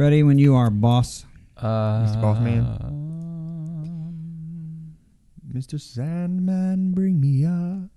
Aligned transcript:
Ready 0.00 0.22
when 0.22 0.38
you 0.38 0.54
are, 0.54 0.70
boss. 0.70 1.26
Uh, 1.58 2.06
Mr. 2.06 2.22
Boss 2.22 2.40
Man. 2.40 2.64
Mr. 5.52 5.78
Sandman, 5.78 6.92
bring 6.92 7.20
me 7.20 7.44
up. 7.44 7.90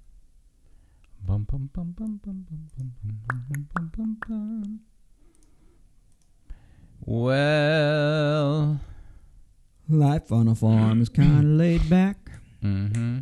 Bum, 1.26 1.48
bum, 1.50 1.70
bum, 1.74 1.96
bum, 1.98 2.20
bum, 2.22 2.46
bum, 2.50 2.68
bum, 2.76 2.92
bum, 3.06 3.46
bum, 3.48 3.68
bum, 3.74 3.92
bum, 3.96 4.18
bum. 4.28 4.80
Well, 7.06 8.82
Life 9.88 10.30
on 10.34 10.50
a 10.50 10.56
farm 10.56 11.02
is 11.02 11.08
kind 11.08 11.38
of 11.40 11.46
laid 11.46 11.90
back. 11.90 12.18
mm-hmm. 12.62 13.20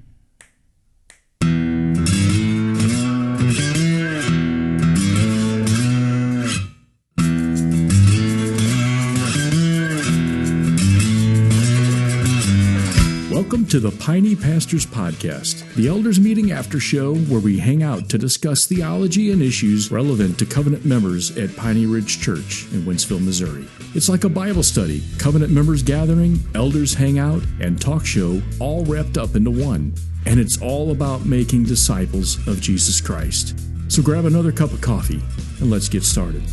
Welcome 13.52 13.68
to 13.68 13.82
the 13.82 13.92
Piney 13.92 14.34
Pastors 14.34 14.86
Podcast, 14.86 15.76
the 15.76 15.90
elders 15.90 16.22
meeting 16.22 16.54
after 16.54 16.80
show 16.80 17.16
where 17.16 17.42
we 17.42 17.60
hang 17.60 17.84
out 17.84 18.08
to 18.08 18.18
discuss 18.18 18.66
theology 18.66 19.34
and 19.34 19.42
issues 19.42 19.92
relevant 19.92 20.40
to 20.40 20.46
covenant 20.46 20.86
members 20.86 21.38
at 21.38 21.54
Piney 21.58 21.86
Ridge 21.86 22.22
Church 22.22 22.66
in 22.72 22.84
Wentzville, 22.84 23.20
Missouri. 23.20 23.68
It's 23.94 24.08
like 24.08 24.24
a 24.24 24.30
Bible 24.30 24.64
study, 24.64 25.04
covenant 25.18 25.52
members 25.52 25.84
gathering, 25.84 26.40
elders 26.56 26.94
hangout, 26.94 27.44
and 27.60 27.82
talk 27.82 28.06
show 28.06 28.42
all 28.62 28.86
wrapped 28.86 29.18
up 29.18 29.36
into 29.36 29.52
one. 29.52 29.96
And 30.26 30.40
it's 30.40 30.62
all 30.62 30.92
about 30.92 31.26
making 31.26 31.66
disciples 31.66 32.38
of 32.48 32.62
Jesus 32.62 33.02
Christ. 33.02 33.60
So 33.90 34.02
grab 34.02 34.24
another 34.24 34.54
cup 34.54 34.72
of 34.72 34.80
coffee 34.80 35.22
and 35.60 35.70
let's 35.70 35.90
get 35.90 36.04
started. 36.04 36.44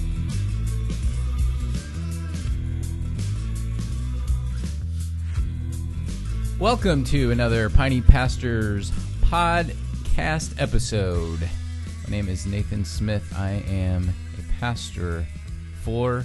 Welcome 6.58 7.04
to 7.04 7.30
another 7.30 7.70
Piney 7.70 8.00
Pastors 8.00 8.90
podcast 9.20 10.60
episode. 10.60 11.40
My 12.04 12.10
name 12.10 12.28
is 12.28 12.46
Nathan 12.46 12.84
Smith. 12.84 13.32
I 13.36 13.62
am 13.68 14.12
a 14.38 14.58
pastor 14.60 15.24
for, 15.82 16.24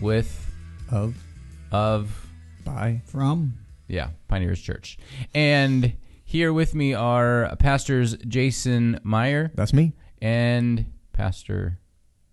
with, 0.00 0.50
Of, 0.90 1.14
of, 1.72 2.26
by. 2.64 3.02
From 3.04 3.52
yeah, 3.86 4.08
Pioneers 4.28 4.62
Church. 4.62 4.96
And 5.34 5.92
here 6.24 6.52
with 6.52 6.74
me 6.74 6.94
are 6.94 7.54
pastors 7.58 8.16
Jason 8.26 8.98
Meyer 9.02 9.52
That's 9.54 9.74
me. 9.74 9.92
and 10.22 10.86
Pastor 11.12 11.80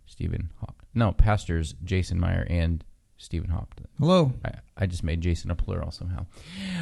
Stephen 0.06 0.50
Hopton. 0.62 0.88
No, 0.94 1.12
pastors 1.12 1.76
Jason 1.84 2.20
Meyer 2.22 2.48
and 2.50 2.86
Stephen 3.22 3.52
Hopton. 3.52 3.88
hello. 4.00 4.34
I, 4.44 4.52
I 4.76 4.86
just 4.88 5.04
made 5.04 5.22
Jason 5.22 5.52
a 5.52 5.56
plural 5.56 5.92
somehow. 5.92 6.26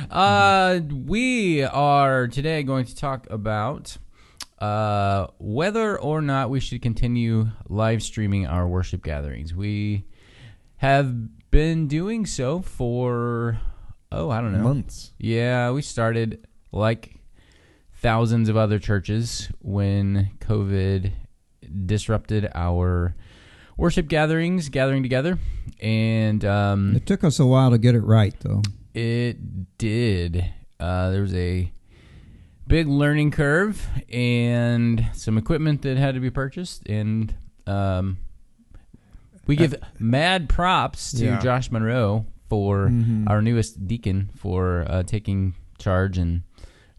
Uh, 0.09 0.79
we 0.89 1.63
are 1.63 2.27
today 2.27 2.63
going 2.63 2.85
to 2.85 2.95
talk 2.95 3.27
about 3.29 3.97
uh, 4.59 5.27
whether 5.37 5.99
or 5.99 6.21
not 6.21 6.49
we 6.49 6.61
should 6.61 6.81
continue 6.81 7.49
live 7.67 8.01
streaming 8.01 8.47
our 8.47 8.65
worship 8.69 9.03
gatherings. 9.03 9.53
We 9.53 10.05
have 10.77 11.51
been 11.51 11.87
doing 11.89 12.25
so 12.25 12.61
for, 12.61 13.59
oh, 14.09 14.29
I 14.29 14.39
don't 14.39 14.53
know. 14.53 14.59
Months. 14.59 15.11
Yeah, 15.17 15.71
we 15.71 15.81
started 15.81 16.47
like 16.71 17.19
thousands 17.95 18.47
of 18.47 18.55
other 18.55 18.79
churches 18.79 19.49
when 19.59 20.31
COVID 20.39 21.11
disrupted 21.85 22.49
our 22.55 23.13
worship 23.79 24.07
gatherings, 24.07 24.69
gathering 24.69 25.01
together, 25.03 25.39
and 25.81 26.43
um, 26.45 26.95
It 26.95 27.05
took 27.05 27.23
us 27.23 27.39
a 27.39 27.45
while 27.45 27.71
to 27.71 27.77
get 27.77 27.95
it 27.95 28.01
right, 28.01 28.35
though. 28.41 28.61
it 28.93 29.77
did. 29.77 30.45
Uh, 30.79 31.09
there 31.11 31.21
was 31.21 31.33
a 31.33 31.71
big 32.67 32.87
learning 32.87 33.31
curve 33.31 33.87
and 34.11 35.05
some 35.13 35.37
equipment 35.37 35.81
that 35.83 35.97
had 35.97 36.13
to 36.15 36.19
be 36.21 36.29
purchased, 36.29 36.87
and 36.87 37.33
um, 37.67 38.17
we 39.47 39.55
give 39.55 39.75
mad 39.97 40.49
props 40.49 41.11
to 41.13 41.25
Yeah. 41.25 41.39
Josh 41.39 41.71
Monroe 41.71 42.25
for 42.49 42.87
Mhm. 42.89 43.29
our 43.29 43.41
newest 43.41 43.87
deacon 43.87 44.29
for 44.35 44.85
uh, 44.89 45.03
taking 45.03 45.53
charge 45.77 46.17
and 46.17 46.41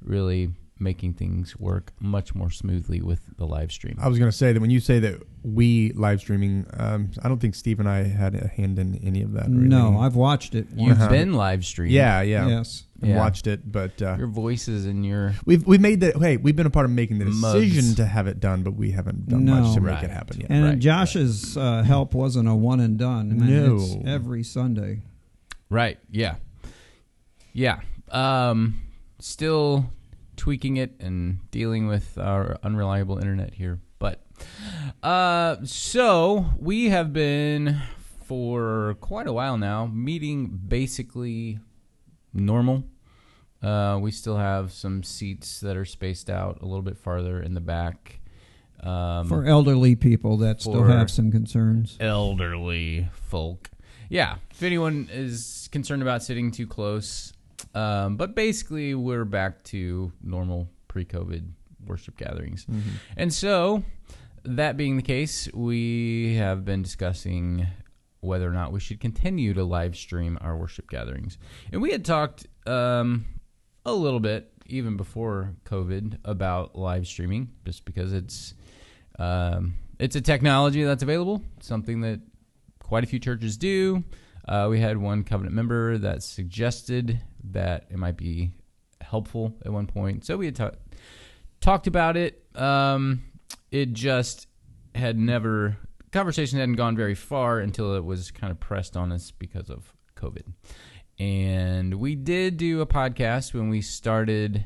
really 0.03 0.51
making 0.81 1.13
things 1.15 1.57
work 1.59 1.93
much 2.01 2.35
more 2.35 2.51
smoothly 2.51 3.01
with 3.03 3.21
the 3.37 3.47
live 3.47 3.71
stream. 3.71 3.97
I 4.01 4.09
was 4.09 4.19
going 4.19 4.31
to 4.31 4.37
say 4.37 4.53
that 4.53 4.61
when 4.61 4.71
you 4.71 4.81
say 4.81 4.99
that 5.01 5.21
we 5.43 5.93
live 5.93 6.21
streaming, 6.21 6.67
um, 6.79 7.11
I 7.23 7.29
don't 7.29 7.39
think 7.39 7.55
Steve 7.55 7.81
and 7.81 7.89
I 7.89 8.05
had 8.05 8.35
a 8.35 8.49
hand 8.49 8.79
in 8.79 8.97
any 9.05 9.23
of 9.23 9.33
that. 9.33 9.47
or 9.47 9.51
No. 9.51 9.99
I've 9.99 10.17
watched 10.17 10.55
it. 10.55 10.69
You've 10.75 10.93
Uh-huh. 11.01 11.09
been 11.11 11.35
live 11.35 11.65
streaming. 11.67 11.95
Yeah, 11.95 12.23
yeah. 12.23 12.49
Yes. 12.49 12.85
I've 13.03 13.09
Yeah. 13.11 13.17
watched 13.19 13.47
it, 13.47 13.71
but 13.71 14.01
uh, 14.03 14.17
Your 14.19 14.27
voices 14.27 14.85
and 14.87 15.05
your 15.07 15.35
we've 15.47 15.67
we've 15.67 15.81
made 15.81 16.01
the 16.01 16.13
hey 16.19 16.37
we've 16.37 16.57
been 16.57 16.67
a 16.67 16.71
part 16.71 16.85
of 16.85 16.93
making 16.93 17.19
the 17.19 17.25
decision 17.25 17.87
Mugs. 17.87 17.95
to 17.97 18.05
have 18.07 18.27
it 18.27 18.41
done, 18.41 18.63
but 18.63 18.73
we 18.75 18.91
haven't 18.91 19.29
done 19.29 19.45
No. 19.47 19.61
much 19.61 19.75
to 19.75 19.81
make 19.81 20.03
it 20.03 20.11
happen 20.11 20.41
yet. 20.41 20.51
And 20.51 20.65
Right, 20.65 20.79
Josh's 20.79 21.57
uh, 21.57 21.83
help 21.83 22.15
wasn't 22.15 22.49
a 22.49 22.55
one 22.55 22.81
and 22.81 22.99
done. 22.99 23.31
I 23.33 23.35
mean, 23.35 23.47
No. 23.67 23.77
it's 23.77 23.97
every 24.07 24.43
Sunday. 24.43 25.01
Right. 25.71 25.99
Yeah. 26.11 26.35
Yeah. 27.53 27.81
Um, 28.11 28.81
still 29.19 29.91
tweaking 30.41 30.79
it 30.79 30.95
and 31.01 31.39
dealing 31.51 31.87
with 31.87 32.17
our 32.17 32.57
unreliable 32.63 33.19
internet 33.19 33.53
here, 33.53 33.79
but 33.99 34.25
uh, 35.03 35.57
so 35.65 36.47
we 36.59 36.89
have 36.89 37.13
been 37.13 37.79
for 38.25 38.97
quite 39.03 39.27
a 39.27 39.35
while 39.35 39.59
now 39.59 39.85
meeting 39.85 40.47
basically 40.67 41.59
normal. 42.33 42.85
Uh, 43.63 43.99
we 44.01 44.11
still 44.11 44.39
have 44.39 44.73
some 44.73 45.03
seats 45.03 45.61
that 45.61 45.77
are 45.77 45.85
spaced 45.85 46.31
out 46.31 46.63
a 46.63 46.65
little 46.65 46.81
bit 46.81 46.97
farther 46.97 47.43
in 47.43 47.53
the 47.53 47.61
back. 47.61 48.21
Um, 48.83 49.29
For 49.29 49.45
elderly 49.45 49.95
people 49.95 50.39
that 50.39 50.63
still 50.63 50.85
have 50.85 51.11
some 51.11 51.31
concerns. 51.31 51.99
elderly 52.01 53.09
folk. 53.13 53.69
Yeah, 54.09 54.37
if 54.51 54.63
anyone 54.63 55.07
is 55.13 55.69
concerned 55.71 56.01
about 56.01 56.23
sitting 56.23 56.51
too 56.51 56.67
close, 56.67 57.35
um, 57.75 58.17
but 58.17 58.35
basically 58.35 58.95
we're 58.95 59.25
back 59.25 59.65
to 59.65 60.13
normal 60.23 60.69
pre-COVID 60.89 61.49
worship 61.87 62.17
gatherings, 62.17 62.67
and 63.17 63.33
so 63.33 63.83
that 64.45 64.77
being 64.77 64.97
the 64.97 65.03
case, 65.03 65.49
we 65.53 66.35
have 66.37 66.65
been 66.65 66.83
discussing 66.83 67.67
whether 68.21 68.49
or 68.49 68.53
not 68.53 68.73
we 68.73 68.81
should 68.81 69.01
continue 69.01 69.55
to 69.55 69.65
live 69.65 69.97
stream 69.97 70.39
our 70.41 70.57
worship 70.57 70.89
gatherings, 70.91 71.39
and 71.73 71.81
we 71.81 71.91
had 71.93 72.05
talked 72.05 72.47
um, 72.67 73.25
a 73.85 73.93
little 73.93 74.21
bit 74.21 74.53
even 74.67 74.97
before 74.97 75.55
COVID 75.65 76.19
about 76.25 76.77
live 76.77 77.07
streaming, 77.07 77.51
just 77.65 77.85
because 77.85 78.13
it's 78.13 78.55
um, 79.19 79.75
it's 79.99 80.17
a 80.17 80.21
technology 80.21 80.83
that's 80.83 81.03
available, 81.03 81.43
something 81.61 82.01
that 82.01 82.21
quite 82.79 83.05
a 83.05 83.07
few 83.07 83.19
churches 83.19 83.57
do. 83.57 84.03
Uh, 84.51 84.67
we 84.69 84.81
had 84.81 84.99
one 84.99 85.23
covenant 85.23 85.55
member 85.55 85.97
that 85.97 86.25
suggested 86.25 87.21
that 87.53 87.87
it 87.89 87.97
might 87.97 88.17
be 88.17 88.51
helpful 89.01 89.55
at 89.65 89.73
one 89.73 89.87
point. 89.87 90.25
So 90.25 90.37
we 90.37 90.47
had 90.47 90.57
ta- 90.57 90.73
talked 91.61 91.87
about 91.87 92.17
it. 92.17 92.45
Um, 92.57 93.23
it 93.71 93.93
just 93.93 94.49
had 94.93 95.17
never, 95.17 95.77
conversation 96.11 96.59
hadn't 96.59 96.75
gone 96.75 96.97
very 96.97 97.15
far 97.15 97.61
until 97.61 97.95
it 97.95 98.05
was 98.05 98.33
kind 98.33 98.51
of 98.51 98.59
pressed 98.59 98.97
on 98.97 99.13
us 99.13 99.31
because 99.31 99.71
of 99.71 99.95
COVID. 100.17 100.53
And 101.21 101.95
we 101.95 102.17
did 102.17 102.57
do 102.57 102.81
a 102.81 102.87
podcast 102.87 103.55
when 103.55 103.69
we 103.69 103.83
started. 103.83 104.65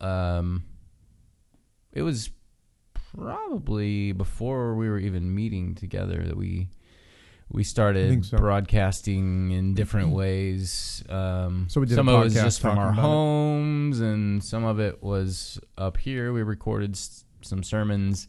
Um, 0.00 0.64
it 1.92 2.02
was 2.02 2.30
probably 3.14 4.10
before 4.10 4.74
we 4.74 4.88
were 4.88 4.98
even 4.98 5.32
meeting 5.32 5.76
together 5.76 6.24
that 6.26 6.36
we 6.36 6.68
we 7.52 7.64
started 7.64 8.24
so. 8.24 8.36
broadcasting 8.36 9.50
in 9.50 9.74
different 9.74 10.10
ways. 10.10 11.02
Um, 11.08 11.66
So 11.68 11.80
we 11.80 11.86
did 11.86 11.94
a 11.94 11.96
some 11.96 12.08
of 12.08 12.20
it 12.20 12.24
was 12.24 12.34
just 12.34 12.60
from 12.60 12.78
our 12.78 12.90
about 12.92 12.98
it. 12.98 13.02
homes, 13.02 14.00
and 14.00 14.42
some 14.42 14.64
of 14.64 14.78
it 14.80 15.02
was 15.02 15.58
up 15.76 15.96
here. 15.96 16.32
We 16.32 16.42
recorded 16.42 16.92
s- 16.92 17.24
some 17.42 17.62
sermons, 17.62 18.28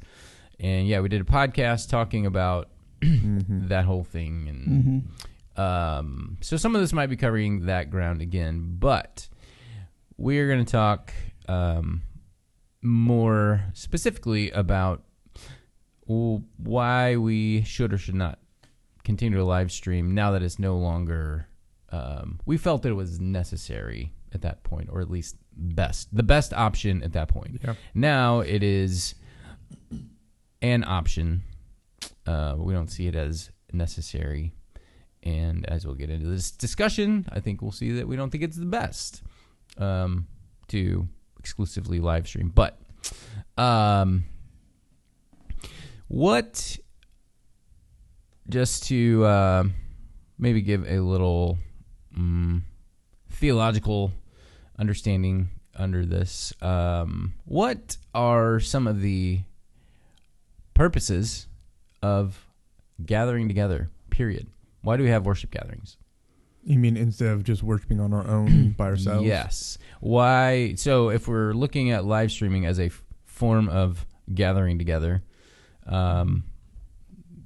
and 0.60 0.88
yeah, 0.88 1.00
we 1.02 1.10
did 1.10 1.22
a 1.22 1.26
podcast 1.26 1.90
talking 1.90 2.26
about 2.26 2.70
Mhm. 3.02 3.68
that 3.70 3.86
whole 3.86 4.04
thing 4.04 4.48
and 4.50 4.84
hmm 4.84 5.00
um, 5.62 6.38
so 6.42 6.56
some 6.56 6.76
of 6.76 6.82
this 6.82 6.94
might 6.94 7.08
be 7.08 7.18
covering 7.18 7.66
that 7.66 7.90
ground 7.92 8.22
again, 8.22 8.78
but 8.80 9.28
we're 10.18 10.48
going 10.48 10.64
to 10.64 10.72
talk 10.72 11.14
um, 11.50 12.02
more 12.82 13.62
specifically 13.74 14.50
about 14.52 15.04
w- 16.08 16.44
why 16.58 17.18
we 17.18 17.64
should 17.64 17.92
or 17.94 17.98
should 17.98 18.16
not 18.16 18.40
continue 19.04 19.38
to 19.38 19.44
live 19.44 19.72
stream 19.72 20.14
now 20.14 20.32
that 20.32 20.44
it's 20.44 20.60
no 20.60 20.78
longer. 20.78 21.48
Um, 21.90 22.40
we 22.46 22.58
felt 22.58 22.84
that 22.84 22.90
it 22.90 22.94
was 22.94 23.20
necessary 23.20 24.14
at 24.34 24.42
that 24.44 24.64
point, 24.64 24.90
or 24.92 25.02
at 25.02 25.10
least 25.10 25.36
best, 25.54 26.16
the 26.16 26.24
best 26.24 26.54
option 26.54 27.04
at 27.04 27.12
that 27.14 27.28
point. 27.28 27.60
Yeah. 27.64 27.74
Now 27.94 28.40
it 28.40 28.64
is 28.64 29.16
an 30.62 30.84
option. 30.86 31.44
Uh, 32.26 32.56
we 32.58 32.74
don't 32.74 32.90
see 32.90 33.08
it 33.08 33.16
as 33.16 33.52
necessary 33.74 34.54
And 35.24 35.66
as 35.68 35.86
we'll 35.86 35.96
get 35.96 36.10
into 36.10 36.28
this 36.28 36.52
discussion, 36.52 37.28
I 37.32 37.40
think 37.40 37.62
we'll 37.62 37.72
see 37.72 37.92
that 37.94 38.08
we 38.08 38.16
don't 38.16 38.32
think 38.32 38.44
it's 38.44 38.58
the 38.58 38.66
best 38.66 39.22
um, 39.78 40.28
to 40.70 41.08
exclusively 41.40 42.00
live 42.00 42.28
stream. 42.28 42.52
But 42.54 42.80
um, 43.58 44.24
what, 46.08 46.80
just 48.52 48.84
to 48.88 49.26
uh, 49.26 49.64
maybe 50.38 50.62
give 50.62 50.86
a 50.88 51.00
little 51.00 51.58
um, 52.16 52.66
theological 53.30 54.12
understanding 54.78 55.50
under 55.76 56.06
this, 56.06 56.54
um, 56.62 57.34
what 57.46 57.98
are 58.14 58.60
some 58.60 58.88
of 58.88 59.02
the 59.02 59.40
purposes 60.74 61.48
of 62.04 62.46
gathering 63.06 63.48
together, 63.48 63.90
period? 64.10 64.48
Why 64.82 64.98
do 64.98 65.04
we 65.04 65.10
have 65.10 65.26
worship 65.26 65.52
gatherings? 65.52 65.98
You 66.64 66.78
mean 66.78 66.98
instead 66.98 67.30
of 67.30 67.44
just 67.44 67.64
worshiping 67.64 68.00
on 68.00 68.14
our 68.14 68.28
own 68.28 68.72
by 68.78 68.86
ourselves? 68.86 69.26
Yes. 69.26 69.78
Why? 70.00 70.76
So 70.76 71.10
if 71.10 71.28
we're 71.28 71.54
looking 71.54 71.92
at 71.92 72.06
live 72.06 72.32
streaming 72.32 72.66
as 72.66 72.80
a 72.80 72.86
f- 72.86 73.04
form 73.26 73.70
of 73.70 74.06
gathering 74.34 74.78
together, 74.78 75.24
um, 75.88 76.44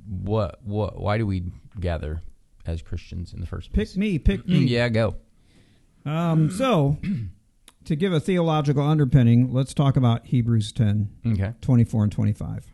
what 0.08 0.60
what? 0.64 1.00
Why 1.00 1.18
do 1.18 1.26
we 1.26 1.44
gather 1.80 2.22
as 2.66 2.82
Christians 2.82 3.34
in 3.34 3.42
the 3.42 3.48
first 3.48 3.72
place? 3.74 3.92
Pick 3.92 3.98
me, 3.98 4.20
pick 4.20 4.48
me. 4.48 4.60
Yeah, 4.66 4.90
go. 4.90 5.16
Um, 6.06 6.52
so, 6.52 6.98
to 7.86 7.96
give 7.96 8.14
a 8.14 8.20
theological 8.20 8.84
underpinning, 8.84 9.52
let's 9.52 9.74
talk 9.74 9.96
about 9.98 10.28
Hebrews 10.28 10.72
10, 10.72 11.10
Okay. 11.34 11.54
24 11.62 12.04
and 12.04 12.12
25, 12.12 12.68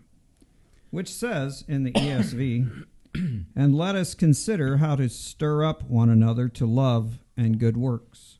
which 0.89 1.09
says 1.09 1.63
in 1.67 1.83
the 1.83 1.91
ESV, 1.93 2.85
and 3.55 3.75
let 3.75 3.95
us 3.95 4.13
consider 4.13 4.77
how 4.77 4.95
to 4.97 5.07
stir 5.07 5.63
up 5.63 5.83
one 5.83 6.09
another 6.09 6.49
to 6.49 6.65
love 6.65 7.19
and 7.37 7.57
good 7.57 7.77
works, 7.77 8.39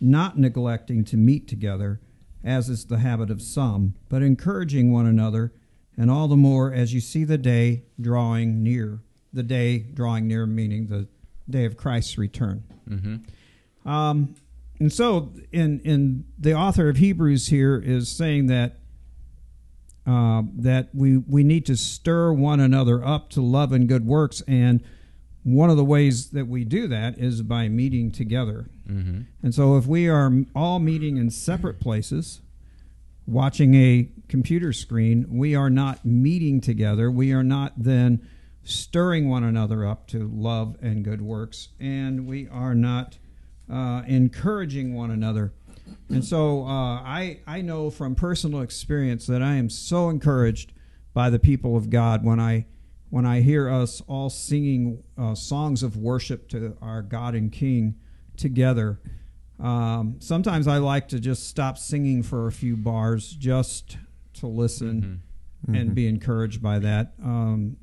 not 0.00 0.38
neglecting 0.38 1.04
to 1.06 1.16
meet 1.16 1.48
together, 1.48 2.00
as 2.44 2.68
is 2.68 2.84
the 2.86 2.98
habit 2.98 3.30
of 3.30 3.40
some, 3.40 3.94
but 4.10 4.22
encouraging 4.22 4.92
one 4.92 5.06
another, 5.06 5.52
and 5.98 6.10
all 6.10 6.28
the 6.28 6.36
more 6.36 6.72
as 6.72 6.94
you 6.94 7.00
see 7.00 7.24
the 7.24 7.36
day 7.36 7.82
drawing 8.00 8.62
near. 8.62 9.00
The 9.32 9.42
day 9.42 9.78
drawing 9.78 10.26
near, 10.26 10.46
meaning 10.46 10.86
the 10.86 11.08
day 11.50 11.64
of 11.64 11.76
Christ's 11.76 12.16
return. 12.16 12.62
Mm-hmm. 12.88 13.88
Um, 13.88 14.36
and 14.80 14.92
so, 14.92 15.32
in 15.52 15.80
in 15.80 16.24
the 16.38 16.54
author 16.54 16.88
of 16.88 16.96
Hebrews 16.96 17.48
here 17.48 17.76
is 17.76 18.08
saying 18.08 18.46
that 18.46 18.76
uh, 20.06 20.42
that 20.56 20.88
we 20.94 21.18
we 21.18 21.42
need 21.42 21.66
to 21.66 21.76
stir 21.76 22.32
one 22.32 22.60
another 22.60 23.04
up 23.04 23.28
to 23.30 23.42
love 23.42 23.72
and 23.72 23.88
good 23.88 24.06
works, 24.06 24.40
and 24.46 24.82
one 25.42 25.68
of 25.68 25.76
the 25.76 25.84
ways 25.84 26.30
that 26.30 26.46
we 26.46 26.64
do 26.64 26.86
that 26.88 27.18
is 27.18 27.42
by 27.42 27.68
meeting 27.68 28.12
together. 28.12 28.70
Mm-hmm. 28.88 29.22
And 29.42 29.54
so, 29.54 29.76
if 29.76 29.86
we 29.86 30.08
are 30.08 30.32
all 30.54 30.78
meeting 30.78 31.16
in 31.16 31.30
separate 31.30 31.80
places, 31.80 32.40
watching 33.28 33.74
a 33.74 34.08
computer 34.28 34.72
screen, 34.72 35.26
we 35.28 35.54
are 35.54 35.70
not 35.70 36.04
meeting 36.04 36.60
together. 36.60 37.10
We 37.10 37.32
are 37.32 37.42
not 37.42 37.74
then 37.76 38.26
stirring 38.64 39.28
one 39.28 39.44
another 39.44 39.86
up 39.86 40.06
to 40.08 40.30
love 40.32 40.76
and 40.80 41.04
good 41.04 41.22
works, 41.22 41.68
and 41.78 42.26
we 42.26 42.48
are 42.48 42.74
not 42.74 43.18
uh, 43.70 44.02
encouraging 44.06 44.94
one 44.94 45.10
another. 45.10 45.52
And 46.08 46.24
so, 46.24 46.64
uh, 46.64 47.00
I 47.02 47.40
I 47.46 47.60
know 47.62 47.90
from 47.90 48.14
personal 48.14 48.60
experience 48.60 49.26
that 49.26 49.42
I 49.42 49.54
am 49.54 49.70
so 49.70 50.08
encouraged 50.08 50.72
by 51.14 51.30
the 51.30 51.38
people 51.38 51.76
of 51.76 51.90
God 51.90 52.24
when 52.24 52.40
I 52.40 52.66
when 53.10 53.24
I 53.24 53.40
hear 53.40 53.70
us 53.70 54.02
all 54.06 54.28
singing 54.30 55.02
uh, 55.16 55.34
songs 55.34 55.82
of 55.82 55.96
worship 55.96 56.48
to 56.50 56.76
our 56.82 57.02
God 57.02 57.34
and 57.34 57.50
King 57.50 57.94
together. 58.36 59.00
Um, 59.60 60.16
sometimes 60.20 60.68
I 60.68 60.78
like 60.78 61.08
to 61.08 61.18
just 61.20 61.48
stop 61.48 61.78
singing 61.78 62.22
for 62.22 62.46
a 62.46 62.52
few 62.52 62.76
bars 62.76 63.30
just 63.32 63.96
to 64.34 64.46
listen 64.46 65.22
and 65.66 65.94
be 65.94 66.06
encouraged 66.06 66.62
by 66.62 66.78
that. 66.78 67.14
Um, 67.22 67.76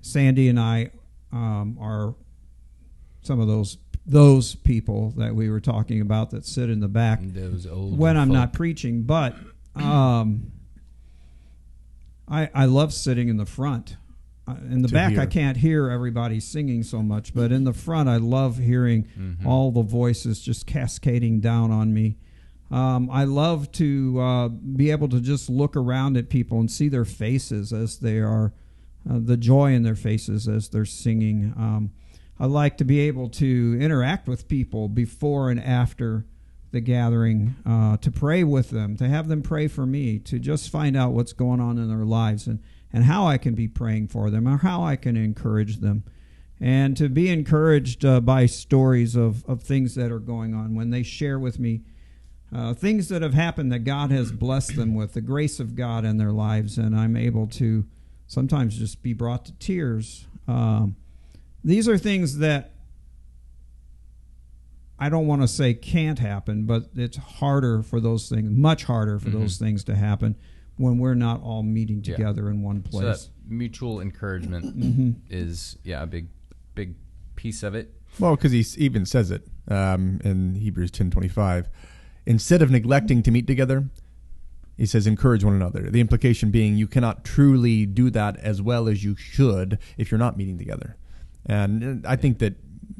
Sandy 0.00 0.48
and 0.48 0.58
I 0.58 0.90
um, 1.32 1.76
are 1.80 2.14
some 3.22 3.40
of 3.40 3.48
those 3.48 3.78
those 4.06 4.54
people 4.54 5.10
that 5.16 5.34
we 5.34 5.48
were 5.48 5.60
talking 5.60 6.00
about 6.02 6.30
that 6.30 6.44
sit 6.44 6.68
in 6.68 6.80
the 6.80 6.88
back 6.88 7.20
Those 7.22 7.66
old 7.66 7.98
when 7.98 8.16
I'm 8.18 8.28
folk. 8.28 8.34
not 8.34 8.52
preaching, 8.52 9.02
but 9.02 9.34
um, 9.76 10.52
I 12.28 12.50
I 12.54 12.64
love 12.66 12.92
sitting 12.92 13.28
in 13.28 13.36
the 13.36 13.46
front. 13.46 13.96
In 14.70 14.82
the 14.82 14.88
back, 14.88 15.12
hear. 15.12 15.20
I 15.22 15.26
can't 15.26 15.56
hear 15.56 15.88
everybody 15.88 16.38
singing 16.38 16.82
so 16.82 17.02
much, 17.02 17.32
but 17.34 17.50
in 17.50 17.64
the 17.64 17.72
front, 17.72 18.08
I 18.10 18.16
love 18.18 18.58
hearing 18.58 19.06
Mhm. 19.18 19.46
all 19.46 19.70
the 19.72 19.82
voices 19.82 20.40
just 20.40 20.66
cascading 20.66 21.40
down 21.40 21.70
on 21.70 21.94
me. 21.94 22.16
Um, 22.70 23.08
I 23.10 23.24
love 23.24 23.70
to 23.72 24.20
uh, 24.20 24.48
be 24.48 24.90
able 24.90 25.08
to 25.08 25.20
just 25.20 25.48
look 25.48 25.76
around 25.76 26.16
at 26.16 26.28
people 26.28 26.60
and 26.60 26.70
see 26.70 26.88
their 26.88 27.04
faces 27.04 27.72
as 27.72 27.98
they 27.98 28.18
are, 28.18 28.52
uh, 29.08 29.18
the 29.18 29.36
joy 29.36 29.72
in 29.72 29.82
their 29.82 29.94
faces 29.94 30.46
as 30.48 30.68
they're 30.68 30.84
singing. 30.84 31.54
Um, 31.56 31.90
I 32.38 32.46
like 32.46 32.76
to 32.78 32.84
be 32.84 32.98
able 33.00 33.28
to 33.30 33.78
interact 33.80 34.28
with 34.28 34.48
people 34.48 34.88
before 34.88 35.50
and 35.50 35.60
after 35.60 36.26
the 36.72 36.80
gathering, 36.80 37.54
uh, 37.64 37.96
to 37.98 38.10
pray 38.10 38.42
with 38.44 38.70
them, 38.70 38.96
to 38.96 39.08
have 39.08 39.28
them 39.28 39.40
pray 39.40 39.68
for 39.68 39.86
me, 39.86 40.18
to 40.18 40.38
just 40.40 40.68
find 40.68 40.96
out 40.96 41.12
what's 41.12 41.32
going 41.32 41.60
on 41.60 41.78
in 41.78 41.88
their 41.88 42.04
lives 42.04 42.46
and, 42.48 42.58
and 42.94 43.04
how 43.04 43.26
I 43.26 43.38
can 43.38 43.56
be 43.56 43.66
praying 43.66 44.06
for 44.06 44.30
them 44.30 44.46
or 44.46 44.58
how 44.58 44.84
I 44.84 44.94
can 44.94 45.16
encourage 45.16 45.78
them. 45.78 46.04
And 46.60 46.96
to 46.96 47.08
be 47.08 47.28
encouraged 47.28 48.04
uh, 48.04 48.20
by 48.20 48.46
stories 48.46 49.16
of, 49.16 49.44
of 49.46 49.64
things 49.64 49.96
that 49.96 50.12
are 50.12 50.20
going 50.20 50.54
on 50.54 50.76
when 50.76 50.90
they 50.90 51.02
share 51.02 51.38
with 51.38 51.58
me 51.58 51.82
uh, 52.54 52.72
things 52.72 53.08
that 53.08 53.20
have 53.20 53.34
happened 53.34 53.72
that 53.72 53.80
God 53.80 54.12
has 54.12 54.30
blessed 54.30 54.76
them 54.76 54.94
with, 54.94 55.14
the 55.14 55.20
grace 55.20 55.58
of 55.58 55.74
God 55.74 56.04
in 56.04 56.18
their 56.18 56.30
lives, 56.30 56.78
and 56.78 56.94
I'm 56.94 57.16
able 57.16 57.48
to 57.48 57.84
sometimes 58.28 58.78
just 58.78 59.02
be 59.02 59.12
brought 59.12 59.44
to 59.46 59.52
tears. 59.54 60.28
Um, 60.46 60.94
these 61.64 61.88
are 61.88 61.98
things 61.98 62.38
that 62.38 62.74
I 65.00 65.08
don't 65.08 65.26
want 65.26 65.42
to 65.42 65.48
say 65.48 65.74
can't 65.74 66.20
happen, 66.20 66.64
but 66.64 66.90
it's 66.94 67.16
harder 67.16 67.82
for 67.82 67.98
those 67.98 68.28
things, 68.28 68.48
much 68.50 68.84
harder 68.84 69.18
for 69.18 69.30
those 69.30 69.56
things 69.58 69.82
to 69.84 69.96
happen 69.96 70.36
when 70.76 70.98
we're 70.98 71.14
not 71.14 71.42
all 71.42 71.62
meeting 71.62 72.02
Yeah. 72.04 72.16
together 72.16 72.50
in 72.50 72.62
one 72.62 72.84
So 72.84 72.90
place. 73.00 73.24
that 73.24 73.28
mutual 73.48 74.00
encouragement 74.00 74.76
Mm-hmm. 74.76 75.10
is 75.30 75.76
yeah 75.84 76.02
a 76.02 76.06
big 76.06 76.28
big 76.74 76.94
piece 77.36 77.62
of 77.62 77.74
it. 77.74 77.92
Well, 78.18 78.36
because 78.36 78.52
he 78.52 78.64
even 78.84 79.06
says 79.06 79.30
it 79.30 79.46
um, 79.68 80.20
in 80.24 80.54
Hebrews 80.56 80.90
ten 80.90 81.10
twenty 81.10 81.28
five. 81.28 81.68
Instead 82.26 82.62
of 82.62 82.70
neglecting 82.70 83.22
to 83.22 83.30
meet 83.30 83.46
together, 83.46 83.84
he 84.76 84.86
says 84.86 85.06
encourage 85.06 85.44
one 85.44 85.54
another. 85.54 85.90
The 85.90 86.00
implication 86.00 86.50
being 86.50 86.76
you 86.76 86.86
cannot 86.86 87.24
truly 87.24 87.84
do 87.86 88.08
that 88.10 88.36
as 88.38 88.62
well 88.62 88.88
as 88.88 89.04
you 89.04 89.14
should 89.14 89.78
if 89.98 90.10
you're 90.10 90.18
not 90.18 90.36
meeting 90.36 90.56
together. 90.58 90.96
And 91.46 92.04
uh, 92.04 92.08
I 92.08 92.16
think 92.16 92.38
that 92.38 92.54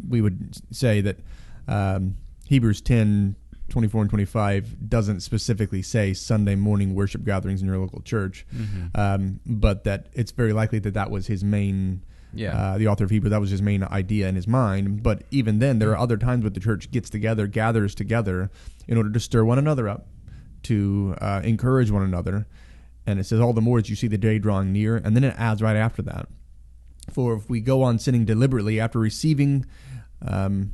we 0.08 0.20
would 0.20 0.54
say 0.70 1.00
that 1.00 1.18
um, 1.66 2.16
Hebrews 2.46 2.82
10, 2.82 3.36
24 3.70 4.02
and 4.02 4.10
25 4.10 4.88
doesn't 4.88 5.20
specifically 5.20 5.80
say 5.82 6.12
Sunday 6.12 6.54
morning 6.54 6.94
worship 6.94 7.24
gatherings 7.24 7.60
in 7.62 7.66
your 7.66 7.78
local 7.78 8.00
church, 8.02 8.46
um, 8.94 9.40
but 9.46 9.84
that 9.84 10.08
it's 10.12 10.32
very 10.32 10.52
likely 10.52 10.78
that 10.80 10.94
that 10.94 11.10
was 11.10 11.26
his 11.26 11.42
main 11.42 12.02
Yeah. 12.34 12.56
uh, 12.56 12.78
the 12.78 12.88
author 12.88 13.04
of 13.04 13.10
Hebrews, 13.10 13.30
that 13.30 13.40
was 13.40 13.50
his 13.50 13.62
main 13.62 13.82
idea 13.84 14.28
in 14.28 14.34
his 14.34 14.46
mind. 14.46 15.02
But 15.02 15.22
even 15.30 15.60
then, 15.60 15.78
there 15.78 15.90
are 15.92 15.98
other 15.98 16.16
times 16.16 16.42
where 16.42 16.50
the 16.50 16.60
church 16.60 16.90
gets 16.90 17.08
together, 17.08 17.46
gathers 17.46 17.94
together 17.94 18.50
in 18.86 18.96
order 18.96 19.10
to 19.10 19.20
stir 19.20 19.44
one 19.44 19.58
another 19.58 19.88
up, 19.88 20.08
to 20.64 21.14
uh, 21.20 21.40
encourage 21.44 21.90
one 21.90 22.02
another. 22.02 22.46
And 23.06 23.18
it 23.20 23.24
says, 23.24 23.38
all 23.40 23.52
the 23.52 23.60
more 23.60 23.78
as 23.78 23.88
you 23.88 23.96
see 23.96 24.08
the 24.08 24.18
day 24.18 24.38
drawing 24.38 24.72
near. 24.72 24.96
And 24.96 25.14
then 25.16 25.24
it 25.24 25.34
adds 25.38 25.62
right 25.62 25.76
after 25.76 26.02
that. 26.02 26.26
For 27.12 27.34
if 27.34 27.48
we 27.50 27.60
go 27.60 27.82
on 27.82 27.98
sinning 27.98 28.24
deliberately 28.24 28.80
after 28.80 28.98
receiving. 28.98 29.64
Um, 30.22 30.72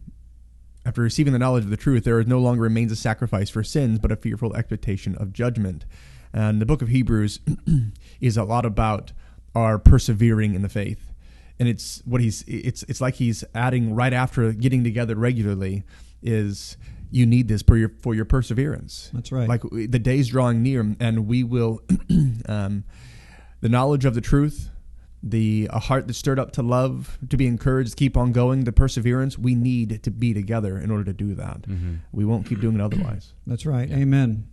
after 0.91 1.03
receiving 1.03 1.33
the 1.33 1.39
knowledge 1.39 1.63
of 1.63 1.71
the 1.71 1.77
truth, 1.77 2.03
there 2.03 2.21
no 2.25 2.41
longer 2.41 2.63
remains 2.63 2.91
a 2.91 2.97
sacrifice 2.97 3.49
for 3.49 3.63
sins, 3.63 4.01
but 4.01 4.11
a 4.11 4.17
fearful 4.17 4.57
expectation 4.57 5.15
of 5.15 5.33
judgment. 5.33 5.85
And 6.33 6.61
the 6.61 6.67
book 6.67 6.83
of 6.83 6.89
Hebrews 6.89 7.39
is 8.21 8.37
a 8.37 8.43
lot 8.43 8.67
about 8.67 9.13
our 9.55 9.79
persevering 9.79 10.55
in 10.55 10.63
the 10.63 10.69
faith 10.69 11.13
and 11.61 11.69
it's 11.69 12.03
what 12.05 12.21
he's 12.21 12.43
it's 12.47 12.85
it's 12.85 13.01
like 13.01 13.17
he's 13.17 13.43
adding 13.53 13.95
right 13.95 14.13
after 14.13 14.53
getting 14.53 14.85
together 14.85 15.17
regularly 15.17 15.83
is 16.23 16.77
you 17.11 17.27
need 17.27 17.49
this 17.49 17.63
for 17.63 17.77
your 17.77 17.91
for 18.01 18.15
your 18.15 18.25
perseverance 18.25 19.11
That's 19.13 19.33
right. 19.33 19.49
like 19.49 19.63
the 19.63 19.99
day's 19.99 20.29
drawing 20.29 20.63
near 20.63 20.95
and 21.01 21.27
we 21.27 21.43
will 21.43 21.83
um, 22.49 22.85
the 23.61 23.69
knowledge 23.69 24.05
of 24.05 24.15
the 24.15 24.21
truth 24.21 24.71
the 25.23 25.69
a 25.73 25.79
heart 25.79 26.07
that's 26.07 26.19
stirred 26.19 26.39
up 26.39 26.51
to 26.53 26.63
love 26.63 27.19
to 27.29 27.37
be 27.37 27.47
encouraged 27.47 27.95
keep 27.97 28.17
on 28.17 28.33
going 28.33 28.65
the 28.65 28.73
perseverance 28.73 29.37
we 29.39 29.55
need 29.55 30.03
to 30.03 30.11
be 30.11 30.33
together 30.33 30.79
in 30.79 30.91
order 30.91 31.05
to 31.05 31.13
do 31.13 31.35
that 31.35 31.63
Mm-hmm. 31.63 31.97
we 32.13 32.25
won't 32.25 32.47
keep 32.47 32.61
doing 32.61 32.77
it 32.77 32.81
otherwise 32.81 33.35
That's 33.47 33.67
right. 33.67 33.89
Yeah. 33.89 33.97
Amen. 33.99 34.47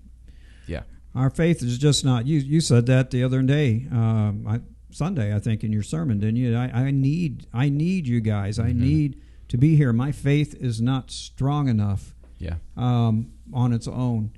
Yeah. 0.68 0.82
Our 1.16 1.30
faith 1.30 1.64
is 1.64 1.78
just 1.78 2.04
not. 2.04 2.28
You 2.28 2.40
you 2.40 2.60
said 2.62 2.86
that 2.88 3.12
the 3.12 3.24
other 3.24 3.42
day. 3.42 3.88
Um, 3.92 4.46
I 4.48 4.60
Sunday, 4.92 5.34
I 5.36 5.40
think, 5.40 5.64
in 5.64 5.72
your 5.72 5.84
sermon, 5.84 6.20
didn't 6.20 6.38
you? 6.38 6.56
I, 6.56 6.70
I 6.88 6.92
need 6.92 7.48
I 7.54 7.70
need 7.70 8.08
you 8.08 8.20
guys. 8.22 8.60
I 8.60 8.72
need 8.72 9.22
to 9.48 9.58
be 9.58 9.76
here. 9.76 9.94
My 9.94 10.12
faith 10.12 10.54
is 10.60 10.82
not 10.82 11.10
strong 11.12 11.68
enough 11.70 12.14
Yeah. 12.40 12.56
um, 12.76 13.32
on 13.54 13.72
its 13.74 13.88
own, 13.88 14.32